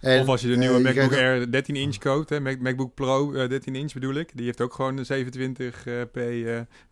[0.00, 4.14] en, of als je de nieuwe MacBook Air 13-inch koopt, hè, MacBook Pro 13-inch bedoel
[4.14, 4.30] ik.
[4.34, 6.20] Die heeft ook gewoon een 27p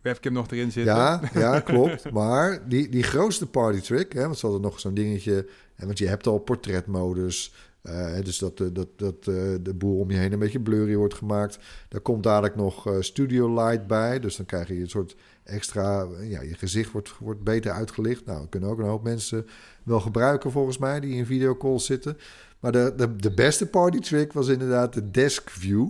[0.01, 0.95] webcam nog erin zitten.
[0.95, 2.11] Ja, ja klopt.
[2.11, 5.47] maar die, die grootste party trick, hè, want ze hadden nog zo'n dingetje...
[5.75, 7.53] Want je hebt al portretmodus,
[7.83, 11.13] uh, dus dat, dat, dat uh, de boel om je heen een beetje blurry wordt
[11.13, 11.59] gemaakt.
[11.89, 14.19] Daar komt dadelijk nog uh, Studio Light bij.
[14.19, 16.07] Dus dan krijg je een soort extra...
[16.21, 18.25] Ja, je gezicht wordt, wordt beter uitgelicht.
[18.25, 19.47] Nou, dat kunnen ook een hoop mensen
[19.83, 20.99] wel gebruiken volgens mij...
[20.99, 22.17] die in videocalls zitten.
[22.59, 25.87] Maar de, de, de beste party trick was inderdaad de desk view.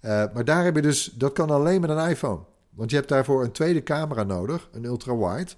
[0.00, 1.04] maar daar heb je dus...
[1.04, 2.40] Dat kan alleen met een iPhone.
[2.70, 4.68] Want je hebt daarvoor een tweede camera nodig.
[4.72, 5.50] Een ultra-wide.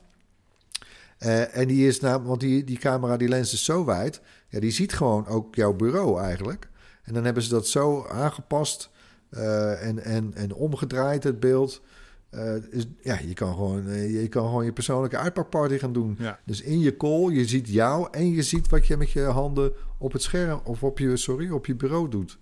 [1.53, 2.29] en die is namelijk...
[2.29, 5.73] Want die, die camera, die lens is zo wijd ja, die ziet gewoon ook jouw
[5.73, 6.69] bureau eigenlijk.
[7.03, 8.91] En dan hebben ze dat zo aangepast
[9.31, 11.83] uh, en, en, en omgedraaid, het beeld.
[12.31, 16.17] Uh, is, ja, je kan, gewoon, uh, je kan gewoon je persoonlijke uitpakparty gaan doen.
[16.19, 16.41] Ja.
[16.45, 19.73] Dus in je call, je ziet jou en je ziet wat je met je handen
[19.99, 22.39] op het scherm of op je, sorry, op je bureau doet.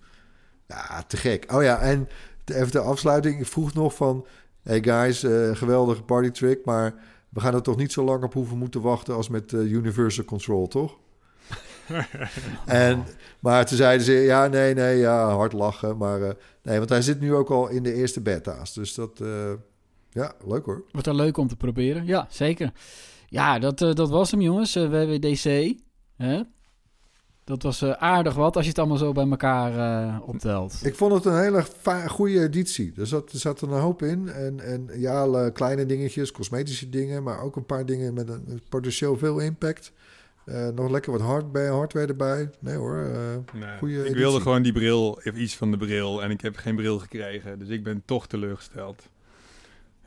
[0.67, 1.53] Ja, te gek.
[1.53, 2.07] Oh ja, en
[2.45, 3.39] even de afsluiting.
[3.39, 4.25] Ik vroeg nog van,
[4.61, 5.19] hey guys,
[5.57, 6.93] geweldige party trick, maar
[7.29, 10.67] we gaan er toch niet zo lang op hoeven moeten wachten als met Universal Control,
[10.67, 10.97] toch?
[12.65, 13.05] en,
[13.39, 15.97] maar toen zeiden ze, ja, nee, nee, ja, hard lachen.
[15.97, 16.29] Maar uh,
[16.63, 18.73] nee, want hij zit nu ook al in de eerste beta's.
[18.73, 19.51] Dus dat, uh,
[20.09, 20.83] ja, leuk hoor.
[20.91, 22.05] Wordt er leuk om te proberen.
[22.05, 22.71] Ja, zeker.
[23.27, 25.75] Ja, dat, uh, dat was hem jongens, WWDC.
[26.17, 26.41] Hè?
[27.43, 30.79] Dat was aardig wat als je het allemaal zo bij elkaar optelt.
[30.83, 31.63] Ik vond het een hele
[32.07, 32.93] goede editie.
[32.97, 34.29] Er zat, er zat er een hoop in.
[34.29, 39.17] En, en ja, kleine dingetjes, cosmetische dingen, maar ook een paar dingen met een potentieel
[39.17, 39.91] veel impact.
[40.49, 42.49] Uh, nog lekker wat hard bij, hardware erbij.
[42.59, 43.09] Nee hoor, uh,
[43.53, 44.15] nee, goede Ik editie.
[44.15, 46.23] wilde gewoon die bril, of iets van de bril.
[46.23, 47.59] En ik heb geen bril gekregen.
[47.59, 49.09] Dus ik ben toch teleurgesteld.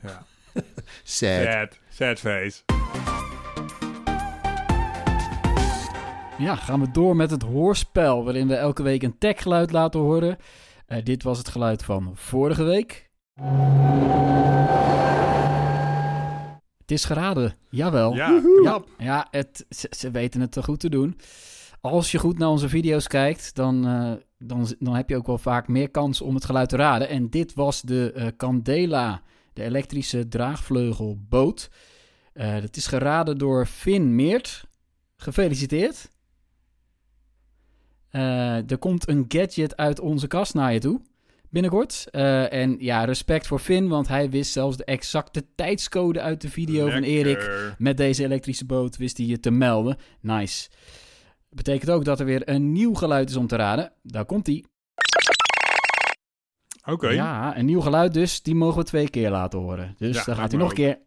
[0.02, 0.22] Ja.
[1.02, 1.42] Sad.
[1.42, 1.78] Sad.
[1.88, 2.60] Sad face.
[6.38, 8.24] Ja, gaan we door met het hoorspel.
[8.24, 10.36] Waarin we elke week een techgeluid laten horen.
[10.88, 13.10] Uh, dit was het geluid van vorige week.
[16.90, 18.14] Het is geraden, jawel.
[18.14, 21.18] Ja, ja, ja het, ze, weten het te goed te doen.
[21.80, 25.38] Als je goed naar onze video's kijkt, dan, uh, dan, dan heb je ook wel
[25.38, 27.08] vaak meer kans om het geluid te raden.
[27.08, 29.22] En dit was de uh, Candela,
[29.52, 31.70] de elektrische draagvleugelboot.
[32.34, 34.64] Uh, dat is geraden door Finn Meert.
[35.16, 36.10] Gefeliciteerd.
[38.10, 41.00] er komt een gadget uit onze kast naar je toe
[41.50, 42.06] binnenkort.
[42.12, 46.48] Uh, en ja, respect voor Finn, want hij wist zelfs de exacte tijdscode uit de
[46.48, 47.74] video van Erik.
[47.78, 49.96] Met deze elektrische boot wist hij je te melden.
[50.20, 50.68] Nice.
[51.48, 53.92] Betekent ook dat er weer een nieuw geluid is om te raden.
[54.02, 54.64] Daar komt hij.
[56.84, 57.08] Oké.
[57.08, 58.42] Ja, een nieuw geluid dus.
[58.42, 59.94] Die mogen we twee keer laten horen.
[59.98, 60.98] Dus ja, dan gaat hij nog een keer.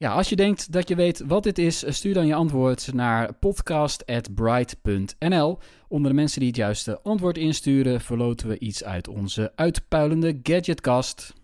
[0.00, 3.34] Ja, als je denkt dat je weet wat dit is, stuur dan je antwoord naar
[3.34, 5.58] podcast.bright.nl.
[5.88, 11.34] Onder de mensen die het juiste antwoord insturen, verloten we iets uit onze uitpuilende gadgetkast.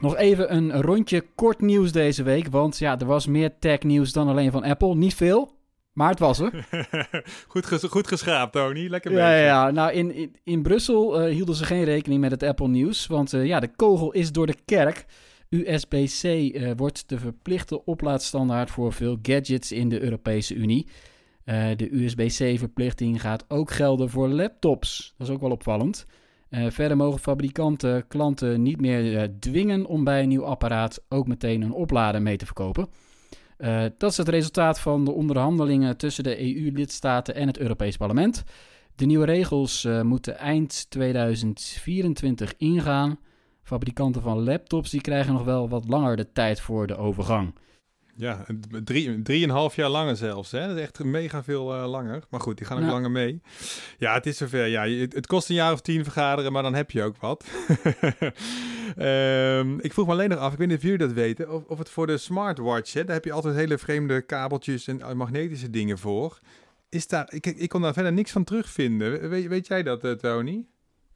[0.00, 4.12] Nog even een rondje kort nieuws deze week, want ja, er was meer tech nieuws
[4.12, 4.94] dan alleen van Apple.
[4.94, 5.52] Niet veel,
[5.92, 6.68] maar het was er.
[7.48, 8.88] goed, ges goed geschraapt, Tony.
[8.88, 12.42] Lekker ja, ja, nou in, in, in Brussel uh, hielden ze geen rekening met het
[12.42, 15.06] Apple nieuws, want uh, ja, de kogel is door de kerk.
[15.50, 20.86] USB-C uh, wordt de verplichte oplaadstandaard voor veel gadgets in de Europese Unie.
[21.44, 25.14] Uh, de USB-C-verplichting gaat ook gelden voor laptops.
[25.16, 26.06] Dat is ook wel opvallend.
[26.50, 31.62] Uh, verder mogen fabrikanten klanten niet meer dwingen om bij een nieuw apparaat ook meteen
[31.62, 32.88] een oplader mee te verkopen.
[33.98, 38.44] dat is het resultaat van de onderhandelingen tussen de EU-lidstaten en het Europees Parlement.
[38.94, 43.18] De nieuwe regels moeten eind 2024 ingaan.
[43.70, 47.54] Fabrikanten van laptops die krijgen nog wel wat langer de tijd voor de overgang.
[48.16, 48.44] Ja,
[48.84, 50.50] drie, drieënhalf jaar langer zelfs.
[50.50, 50.66] Hè?
[50.66, 52.22] Dat is echt mega veel uh, langer.
[52.30, 53.40] Maar goed, die gaan ook langer mee.
[53.98, 54.66] Ja, het is zover.
[54.66, 57.44] Ja, het, het, kost een jaar of tien vergaderen, maar dan heb je ook wat.
[58.96, 61.64] um, ik vroeg me alleen nog af, ik weet niet of jullie dat weten, of,
[61.64, 65.70] of het voor de smartwatch, hè, daar heb je altijd hele vreemde kabeltjes en magnetische
[65.70, 66.38] dingen voor.
[66.88, 69.28] Is daar, ik, ik kon daar verder niks van terugvinden.
[69.28, 70.64] Weet, weet jij dat, uh, Tony?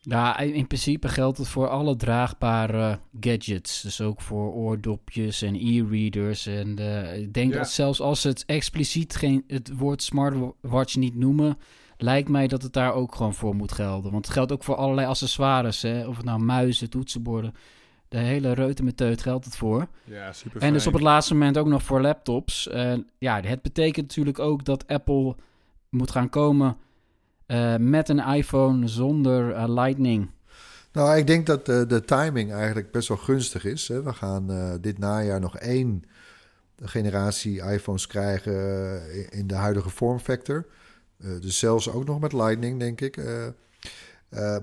[0.07, 3.83] Ja, in principe geldt het voor alle draagbare gadgets.
[3.83, 6.47] Dus ook voor oordopjes en e-readers.
[6.47, 11.15] En uh, ik denk dat zelfs als ze het expliciet geen, het woord smartwatch niet
[11.15, 11.59] noemen,
[11.97, 14.13] lijkt mij dat het daar ook gewoon voor moet gelden.
[14.13, 15.83] Want het geldt ook voor allerlei accessoires.
[15.83, 16.07] Hè?
[16.07, 17.55] Of het nou muizen, toetsenborden.
[18.09, 19.89] De hele reutemeteut geldt het voor.
[20.05, 22.69] Ja, super En dus op het laatste moment ook nog voor laptops.
[22.69, 25.37] Uh, ja, het betekent natuurlijk ook dat Apple
[25.91, 26.77] moet gaan komen
[27.47, 30.31] uh, met een iPhone zonder uh, Lightning.
[30.93, 33.89] Nou, ik denk dat de, de timing eigenlijk best wel gunstig is.
[33.89, 34.03] Hè.
[34.03, 36.03] We gaan dit najaar nog één
[36.83, 38.53] generatie iPhones krijgen
[39.31, 40.67] in de huidige vormfactor.
[41.17, 43.17] dus zelfs ook nog met Lightning, denk ik.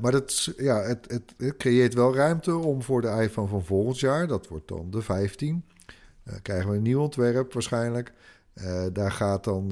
[0.01, 4.27] Maar dat, ja, het, het, creëert wel ruimte om voor de iPhone van volgend jaar,
[4.27, 5.65] dat wordt dan de 15,
[6.23, 8.13] uh, krijgen we een nieuw ontwerp waarschijnlijk.
[8.93, 9.71] Daar gaat dan,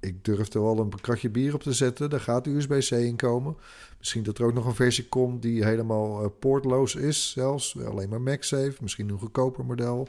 [0.00, 3.56] ik durf er wel een kratje bier op te zetten, daar gaat USB-C in komen.
[3.98, 8.20] Misschien dat er ook nog een versie komt die helemaal poortloos is, zelfs alleen maar
[8.20, 10.08] MagSafe, misschien een goedkoper model.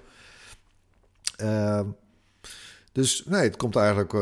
[1.35, 1.87] Ehm,
[2.91, 4.13] dus nee, het komt eigenlijk.
[4.13, 4.19] Uh,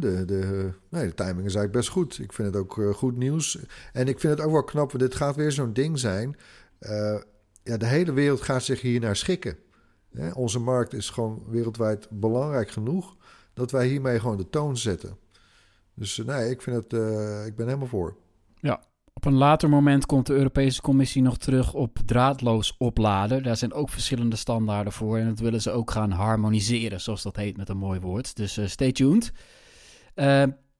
[0.00, 2.18] de, de, nee, de timing is eigenlijk best goed.
[2.18, 3.58] Ik vind het ook uh, goed nieuws.
[3.92, 6.36] En ik vind het ook wel knap, dit gaat weer zo'n ding zijn.
[7.62, 9.56] Ja, de hele wereld gaat zich hier naar schikken.
[10.34, 13.16] Onze markt is gewoon wereldwijd belangrijk genoeg
[13.60, 15.16] dat wij hiermee gewoon de toon zetten.
[15.94, 16.92] Dus nee, ik vind het.
[17.46, 18.16] ik ben helemaal voor.
[18.60, 18.82] Ja,
[19.12, 23.42] op een later moment komt de Europese Commissie nog terug op draadloos opladen.
[23.42, 25.18] Daar zijn ook verschillende standaarden voor.
[25.18, 28.36] En dat willen ze ook gaan harmoniseren, zoals dat heet met een mooi woord.
[28.36, 29.32] Dus uh, stay tuned.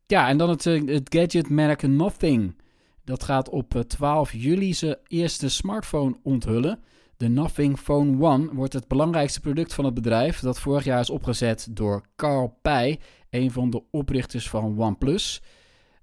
[0.06, 2.56] Ja, en dan het, het gadgetmerk Nothing.
[3.04, 6.78] Dat gaat op 12 juli zijn eerste smartphone onthullen.
[7.20, 10.40] De Nothing Phone One wordt het belangrijkste product van het bedrijf.
[10.40, 12.98] Dat vorig jaar is opgezet door Carl Pei,
[13.30, 15.42] een van de oprichters van OnePlus.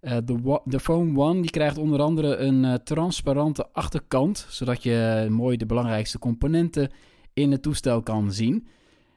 [0.01, 5.27] Uh, de, de Phone One die krijgt onder andere een uh, transparante achterkant, zodat je
[5.29, 6.91] mooi de belangrijkste componenten
[7.33, 8.67] in het toestel kan zien.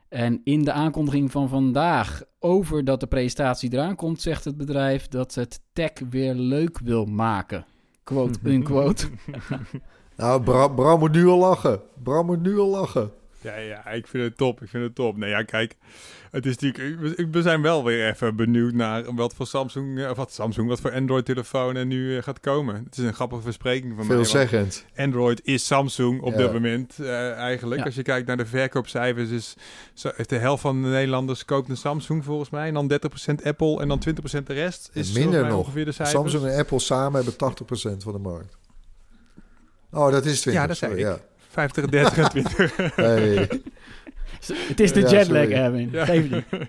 [0.09, 5.09] En in de aankondiging van vandaag over dat de presentatie eraan komt, zegt het bedrijf
[5.09, 7.67] dat het tech weer leuk wil maken.
[8.05, 9.09] Quote, unquote.
[10.21, 11.81] nou, Bram, Bram moet nu al lachen.
[12.03, 13.11] Bram moet nu al lachen.
[13.41, 14.63] Ja, ja, ik vind het top.
[14.63, 15.17] Ik vind het top.
[15.17, 15.77] Nee, ja, kijk.
[16.31, 20.17] Het is natuurlijk, we zijn wel weer even benieuwd naar wat voor Samsung, of eh,
[20.17, 22.75] wat Samsung, wat voor Android-telefoon er nu eh, gaat komen.
[22.75, 24.85] Het is een grappige verspreking van Veelzeggend.
[24.95, 25.05] mij.
[25.05, 27.85] Android is Samsung op dit moment uh, eigenlijk.
[27.85, 29.55] Als je kijkt naar de verkoopcijfers, is
[30.27, 32.69] de helft van de Nederlanders koopt een Samsung volgens mij.
[32.69, 34.91] En dan 30% Apple en dan 20% de rest.
[34.93, 35.59] Is minder nog.
[35.59, 36.31] ongeveer de cijfers.
[36.31, 37.53] Samsung en Apple samen hebben
[37.93, 38.59] 80% van de markt.
[39.93, 40.63] Oh, dat is 20.
[40.63, 40.99] Ja, dat zei ik.
[40.99, 41.19] Ja.
[41.51, 42.95] 50, 30 en 20.
[42.95, 43.35] Hey.
[44.69, 45.89] Het is de ja, jetlag, Erwin.
[45.93, 46.05] Ja.
[46.05, 46.45] Geef niet.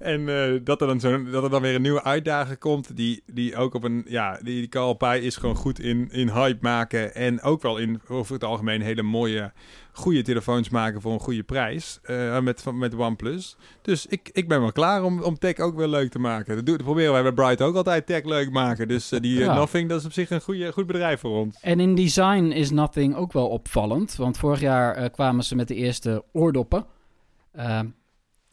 [0.00, 2.96] En uh, dat, er dan zo, dat er dan weer een nieuwe uitdaging komt.
[2.96, 4.04] Die, die ook op een.
[4.08, 7.14] Ja, die, die Carl is gewoon goed in, in hype maken.
[7.14, 9.52] En ook wel in over het algemeen hele mooie,
[9.92, 12.00] goede telefoons maken voor een goede prijs.
[12.04, 13.56] Uh, met, met OnePlus.
[13.82, 16.56] Dus ik, ik ben wel klaar om, om tech ook weer leuk te maken.
[16.56, 18.88] Dat, doen, dat proberen wij bij Bright ook altijd tech leuk maken.
[18.88, 19.54] Dus uh, die ja.
[19.54, 21.58] Nothing, dat is op zich een goede, goed bedrijf voor ons.
[21.60, 24.16] En in design is Nothing ook wel opvallend.
[24.16, 26.86] Want vorig jaar kwamen ze met de eerste oordoppen.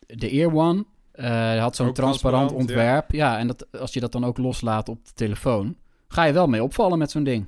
[0.07, 0.85] de Ear One.
[1.19, 3.11] Uh, had zo'n transparant, ontwerp.
[3.11, 3.37] Ja.
[3.37, 6.63] en dat, als je dat dan ook loslaat op de telefoon, ga je wel mee
[6.63, 7.45] opvallen met zo'n ding.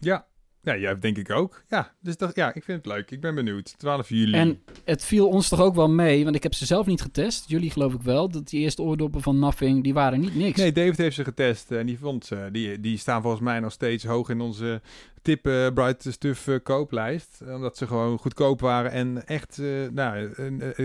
[0.00, 0.26] Ja,
[0.62, 1.62] ja, jij denk ik ook.
[1.68, 3.10] Ja, dus dat, ja, ik vind het leuk.
[3.10, 3.78] Ik ben benieuwd.
[3.78, 4.32] 12 juli.
[4.32, 7.48] En het viel ons toch ook wel mee, want ik heb ze zelf niet getest.
[7.48, 10.58] Jullie geloof ik wel, dat die eerste oordoppen van Nothing, die waren niet niks.
[10.58, 12.48] Nee, David heeft ze getest en die vond ze.
[12.52, 14.80] Die, die staan volgens mij nog steeds hoog in onze
[15.22, 17.42] tip uh, Bright Stuff uh, kooplijst.
[17.46, 20.30] Omdat ze gewoon goedkoop waren en echt uh, nou,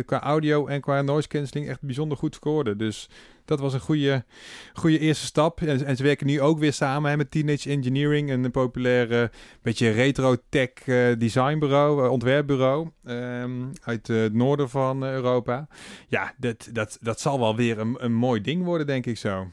[0.06, 2.78] qua audio en qua noise cancelling echt bijzonder goed scoorden.
[2.78, 3.10] Dus
[3.46, 4.26] dat was een goede,
[4.74, 5.62] goede eerste stap.
[5.62, 9.32] En, ze werken nu ook weer samen hè, met Teenage Engineering, een populaire
[9.62, 10.70] beetje retro-tech
[11.18, 15.68] designbureau, ontwerpbureau um, uit het noorden van Europa.
[16.08, 19.48] Ja, dat, dat, dat zal wel weer een, een mooi ding worden, denk ik zo.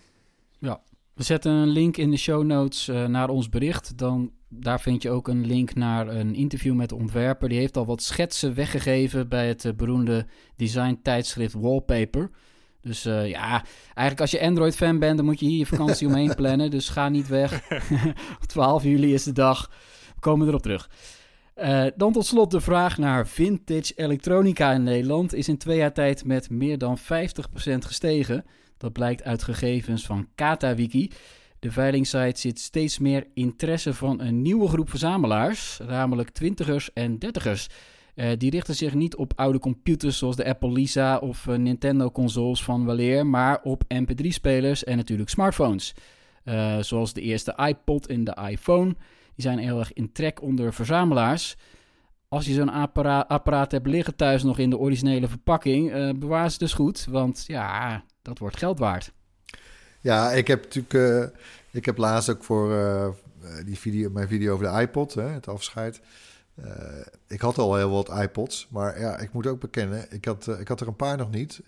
[0.59, 0.81] Ja,
[1.15, 3.99] we zetten een link in de show notes naar ons bericht.
[3.99, 7.49] Dan daar vind je ook een link naar een interview met de ontwerper.
[7.49, 10.27] Die heeft al wat schetsen weggegeven bij het uh, beroemde
[10.57, 12.31] design tijdschrift Wallpaper.
[12.81, 16.35] Dus uh, ja, eigenlijk als je Android-fan bent, dan moet je hier je vakantie omheen
[16.41, 16.71] plannen.
[16.71, 17.69] Dus ga niet weg.
[18.47, 19.71] 12 juli is de dag.
[20.15, 20.91] We komen erop terug.
[21.57, 25.93] Uh, dan tot slot de vraag naar vintage elektronica in Nederland is in twee jaar
[25.93, 27.03] tijd met meer dan 50%
[27.79, 28.45] gestegen.
[28.77, 31.11] Dat blijkt uit gegevens van KataWiki.
[31.63, 37.69] De veilingsite ziet steeds meer interesse van een nieuwe groep verzamelaars, namelijk twintigers en dertigers.
[38.15, 42.65] Uh, die richten zich niet op oude computers zoals de Apple Lisa of uh, Nintendo-consoles
[42.65, 45.95] van weleer, maar op MP3-spelers en natuurlijk smartphones.
[46.45, 48.95] Uh, zoals de eerste iPod en de iPhone.
[49.35, 51.57] Die zijn heel erg in trek onder verzamelaars.
[52.29, 56.59] Als je zo'n appara apparaat hebt liggen thuis nog in de originele verpakking, bewaar ze
[56.59, 59.13] dus goed, want ja, dat wordt geld waard.
[60.03, 60.95] Ja, ik heb natuurlijk.
[60.95, 61.39] Uh,
[61.71, 63.09] ik heb laatst ook voor uh,
[63.65, 66.01] die video, mijn video over de iPod, hè, het afscheid.
[67.27, 70.69] ik had al heel wat iPods, maar ja, ik moet ook bekennen, ik had, ik
[70.69, 71.61] had er een paar nog niet.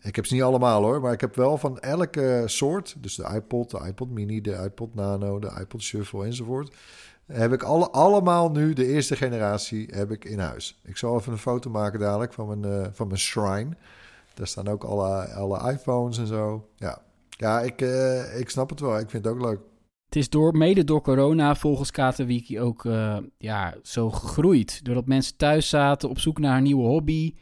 [0.00, 3.30] ik heb ze niet allemaal hoor, maar ik heb wel van elke soort, dus de
[3.34, 6.74] iPod, de iPod Mini, de iPod Nano, de iPod Shuffle enzovoort,
[7.26, 10.80] heb ik alle, allemaal nu, de eerste generatie, heb ik in huis.
[10.84, 13.76] Ik zal even een foto maken dadelijk van mijn, van mijn shrine.
[14.34, 16.68] Daar staan ook alle, alle iPhones en zo.
[16.76, 18.98] Ja, ja ik, uh, ik snap het wel.
[18.98, 19.60] Ik vind het ook leuk.
[20.04, 24.84] Het is door, mede door corona volgens Katawiki ook uh, ja, zo gegroeid.
[24.84, 27.34] Doordat mensen thuis zaten op zoek naar een nieuwe hobby.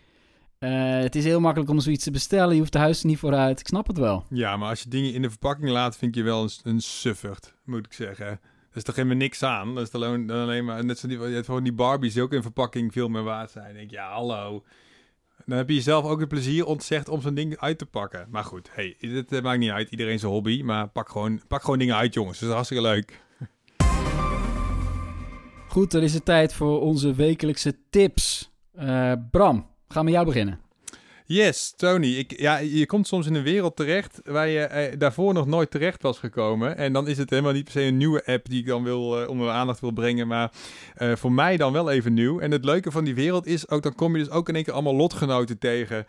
[0.58, 2.52] Uh, het is heel makkelijk om zoiets te bestellen.
[2.52, 3.60] Je hoeft de huis er niet vooruit.
[3.60, 4.24] Ik snap het wel.
[4.28, 7.54] Ja, maar als je dingen in de verpakking laat, vind je wel een, een suffert,
[7.64, 8.26] moet ik zeggen.
[8.26, 9.74] Er is toch helemaal niks aan.
[9.74, 12.32] Dat is alleen, alleen maar net zo die, je hebt gewoon die Barbies die ook
[12.32, 13.70] in verpakking veel meer waard zijn.
[13.70, 14.64] Ik denk, ja, hallo.
[15.46, 18.26] Dan heb je jezelf ook het plezier ontzegd om zo'n ding uit te pakken.
[18.30, 19.90] Maar goed, hey, dit eh, maakt niet uit.
[19.90, 20.62] Iedereen zijn hobby.
[20.62, 22.38] Maar pak gewoon, pak gewoon dingen uit, jongens.
[22.38, 23.20] Dat is hartstikke leuk.
[25.68, 28.52] Goed, dan is het tijd voor onze wekelijkse tips.
[28.78, 30.60] Uh, Bram, gaan we met jou beginnen.
[31.26, 32.06] Yes, Tony.
[32.06, 35.70] Ik, ja, je komt soms in een wereld terecht waar je eh, daarvoor nog nooit
[35.70, 36.76] terecht was gekomen.
[36.76, 39.22] En dan is het helemaal niet per se een nieuwe app die ik dan wil,
[39.22, 40.26] uh, onder de aandacht wil brengen.
[40.26, 40.52] Maar
[40.98, 42.40] uh, voor mij dan wel even nieuw.
[42.40, 44.64] En het leuke van die wereld is ook, dan kom je dus ook in één
[44.64, 46.06] keer allemaal lotgenoten tegen.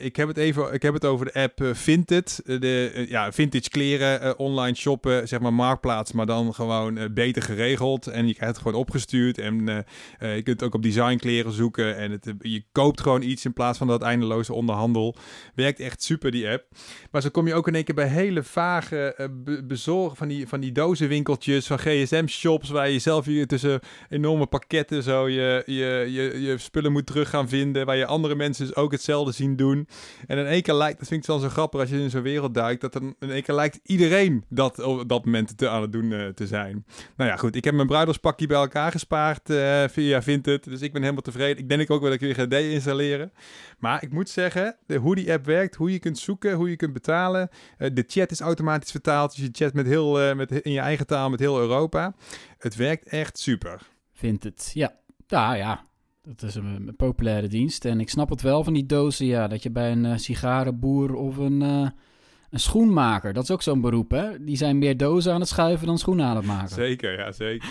[0.00, 2.40] Ik, heb het even, ik heb het over de app Vinted.
[2.44, 6.12] De ja, vintage kleren, online shoppen, zeg maar marktplaats.
[6.12, 8.06] Maar dan gewoon beter geregeld.
[8.06, 9.38] En je krijgt het gewoon opgestuurd.
[9.38, 9.84] En
[10.18, 11.96] je kunt ook op design kleren zoeken.
[11.96, 15.16] En het, je koopt gewoon iets in plaats van dat eindeloos onderhandel.
[15.54, 16.64] Werkt echt super, die app.
[17.10, 20.48] Maar zo kom je ook in één keer bij hele vage uh, bezorgen van die,
[20.48, 26.08] van die dozenwinkeltjes, van gsm-shops, waar je zelf hier tussen enorme pakketten zo je, je,
[26.10, 29.56] je, je spullen moet terug gaan vinden, waar je andere mensen dus ook hetzelfde zien
[29.56, 29.88] doen.
[30.26, 32.22] En in één keer lijkt, dat vind ik dan zo grappig als je in zo'n
[32.22, 35.82] wereld duikt, dat dan in één keer lijkt iedereen dat op dat moment te, aan
[35.82, 36.84] het doen uh, te zijn.
[37.16, 40.92] Nou ja, goed, ik heb mijn bruiderspakje bij elkaar gespaard uh, via Vinted, dus ik
[40.92, 41.58] ben helemaal tevreden.
[41.58, 43.32] Ik denk ook wel dat ik weer ga de-installeren.
[43.78, 46.76] Maar ik moet zeggen, de, hoe die app werkt, hoe je kunt zoeken, hoe je
[46.76, 47.48] kunt betalen.
[47.78, 50.80] Uh, de chat is automatisch vertaald, dus je chat met heel, uh, met, in je
[50.80, 52.14] eigen taal met heel Europa.
[52.58, 53.80] Het werkt echt super.
[54.12, 54.94] Vindt het, ja.
[55.26, 55.84] Ja, ja.
[56.22, 57.84] Dat is een, een, populaire dienst.
[57.84, 59.48] En ik snap het wel van die dozen, ja.
[59.48, 64.10] Dat je bij een uh, sigarenboer of een, een schoenmaker, dat is ook zo'n beroep,
[64.10, 64.44] hè.
[64.44, 66.74] Die zijn meer dozen aan het schuiven dan schoenen aan het maken.
[66.74, 67.68] Zeker, ja, zeker.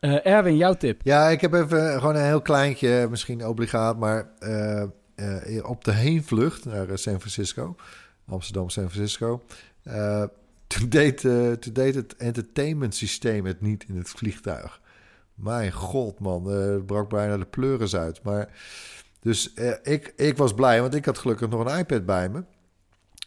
[0.00, 1.00] Uh, Erwin, jouw tip?
[1.04, 4.82] Ja, ik heb even gewoon een heel kleintje, misschien obligaat, maar uh,
[5.20, 7.76] uh, op de heenvlucht naar San Francisco,
[8.26, 9.42] Amsterdam, San Francisco,
[10.66, 11.20] toen, deed,
[11.60, 14.80] toen deed het entertainment systeem het niet in het vliegtuig.
[15.34, 18.22] Mijn god, man, het brak bijna de pleuris uit.
[18.22, 18.48] Maar
[19.20, 19.52] dus
[19.82, 22.44] ik, ik was blij, want ik had gelukkig nog een iPad bij me.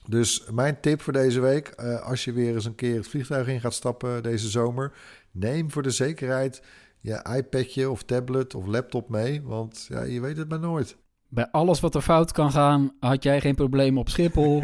[0.08, 1.70] Dus mijn tip voor deze week,
[2.04, 4.92] als je weer eens een keer het vliegtuig in gaat stappen deze zomer,
[5.32, 6.62] neem voor de zekerheid
[7.00, 10.96] je iPadje of tablet of laptop mee, want ja, je weet het maar nooit.
[11.34, 14.64] Bij alles wat er fout kan gaan, had jij geen probleem op Schiphol.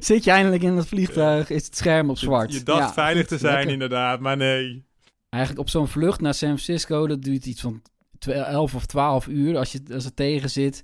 [0.00, 2.52] Zit je eindelijk in het vliegtuig, is het scherm op zwart.
[2.52, 4.84] Je, dacht veilig te zijn, inderdaad, maar nee.
[5.28, 7.82] Eigenlijk op zo'n vlucht naar San Francisco, dat duurt iets van
[8.26, 10.82] 11 of 12 uur als, je, als het tegen zit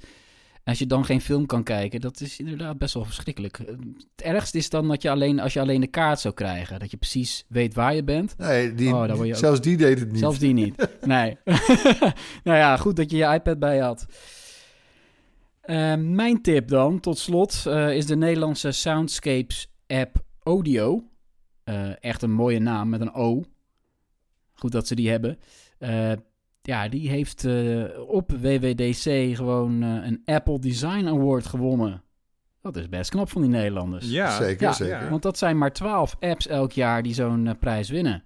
[0.65, 3.59] als je dan geen film kan kijken, dat is inderdaad best wel verschrikkelijk.
[3.59, 6.91] Het ergste is dan dat je alleen, als je alleen de kaart zou krijgen, dat
[6.91, 8.39] je precies weet waar je bent.
[8.39, 10.19] Nee, die, oh, zelfs die deed het niet.
[10.19, 10.75] Zelfs die niet.
[11.01, 11.37] Nee.
[12.45, 14.07] nou ja, goed dat je je iPad bij had.
[15.65, 21.05] Uh, mijn tip dan, tot slot, uh, is de Nederlandse Soundscapes app Audio.
[21.65, 23.45] Uh, echt een mooie naam met een O.
[24.53, 25.39] Goed dat ze die hebben
[26.63, 32.03] ja, die heeft uh, op WWDC gewoon uh, een Apple Design Award gewonnen.
[32.61, 34.11] Dat is best knap van die Nederlanders.
[34.11, 35.11] Ja, zeker, ja, zeker.
[35.11, 38.23] Want dat zijn maar twaalf apps elk jaar die zo'n uh, prijs winnen.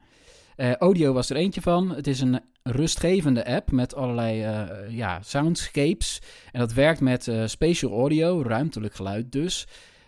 [0.57, 1.95] audio was er eentje van.
[1.95, 4.41] Het is een rustgevende app met allerlei
[4.89, 6.22] ja, soundscapes.
[6.53, 9.66] En dat werkt met spatial audio, ruimtelijk geluid dus.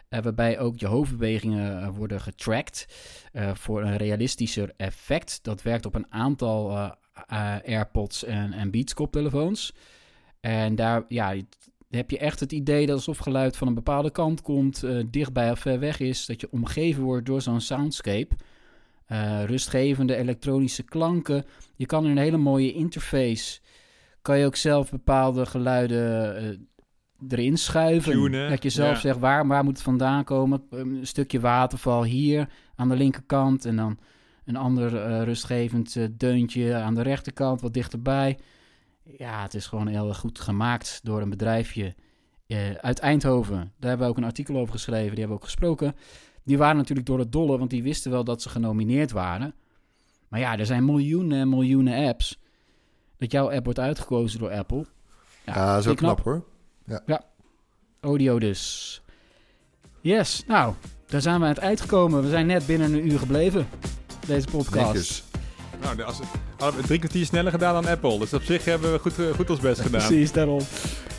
[0.08, 2.86] waarbij ook je hoofdbewegingen worden getracked
[3.52, 5.38] voor een realistischer effect.
[5.42, 6.90] Dat werkt op een aantal uh,
[7.64, 9.74] AirPods en, en Beats koptelefoons.
[10.40, 11.34] En daar ja,
[11.90, 15.50] heb je echt het idee dat alsof geluid van een bepaalde kant komt, uh, dichtbij
[15.50, 18.34] of ver weg is, dat je omgeven wordt door zo'n soundscape.
[19.12, 21.44] Uh, rustgevende elektronische klanken.
[21.76, 23.60] Je kan in een hele mooie interface,
[24.22, 26.68] kan je ook zelf bepaalde geluiden
[27.28, 28.12] erin schuiven.
[28.12, 30.62] Tunen, dat je zelf zegt waar, waar moet het vandaan komen.
[30.70, 33.98] Een stukje waterval hier aan de linkerkant en dan
[34.48, 38.38] een ander uh, rustgevend uh, deuntje aan de rechterkant, wat dichterbij.
[39.02, 41.94] Ja, het is gewoon heel goed gemaakt door een bedrijfje
[42.46, 43.56] uh, uit Eindhoven.
[43.56, 45.94] Daar hebben we ook een artikel over geschreven, die hebben we ook gesproken.
[46.44, 49.54] Die waren natuurlijk door het dolle, want die wisten wel dat ze genomineerd waren.
[50.28, 52.40] Maar ja, er zijn miljoenen en miljoenen apps.
[53.16, 54.86] Dat jouw app wordt uitgekozen door Apple.
[55.44, 56.44] Ja, dat is ook knap, hoor.
[57.06, 57.24] Ja.
[58.00, 59.02] Audio dus.
[60.00, 60.74] Yes, nou,
[61.06, 62.22] daar zijn we aan het eind gekomen.
[62.22, 63.66] We zijn net binnen een uur gebleven.
[64.28, 64.86] Deze podcast.
[64.86, 65.22] Netjes.
[65.80, 66.18] Nou, als,
[66.58, 68.18] hadden we drie kwartier sneller gedaan dan Apple.
[68.18, 70.06] Dus op zich hebben we goed, eh, goed ons best gedaan.
[70.06, 70.60] Precies, daarom.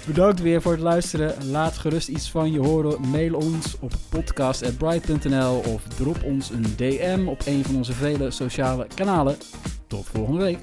[0.05, 1.36] Bedankt weer voor het luisteren.
[1.51, 3.10] Laat gerust iets van je horen.
[3.10, 8.88] Mail ons op podcast.bright.nl of drop ons een DM op een van onze vele sociale
[8.95, 9.38] kanalen.
[9.88, 10.60] Tot volgende week.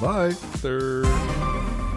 [0.00, 1.87] Bye.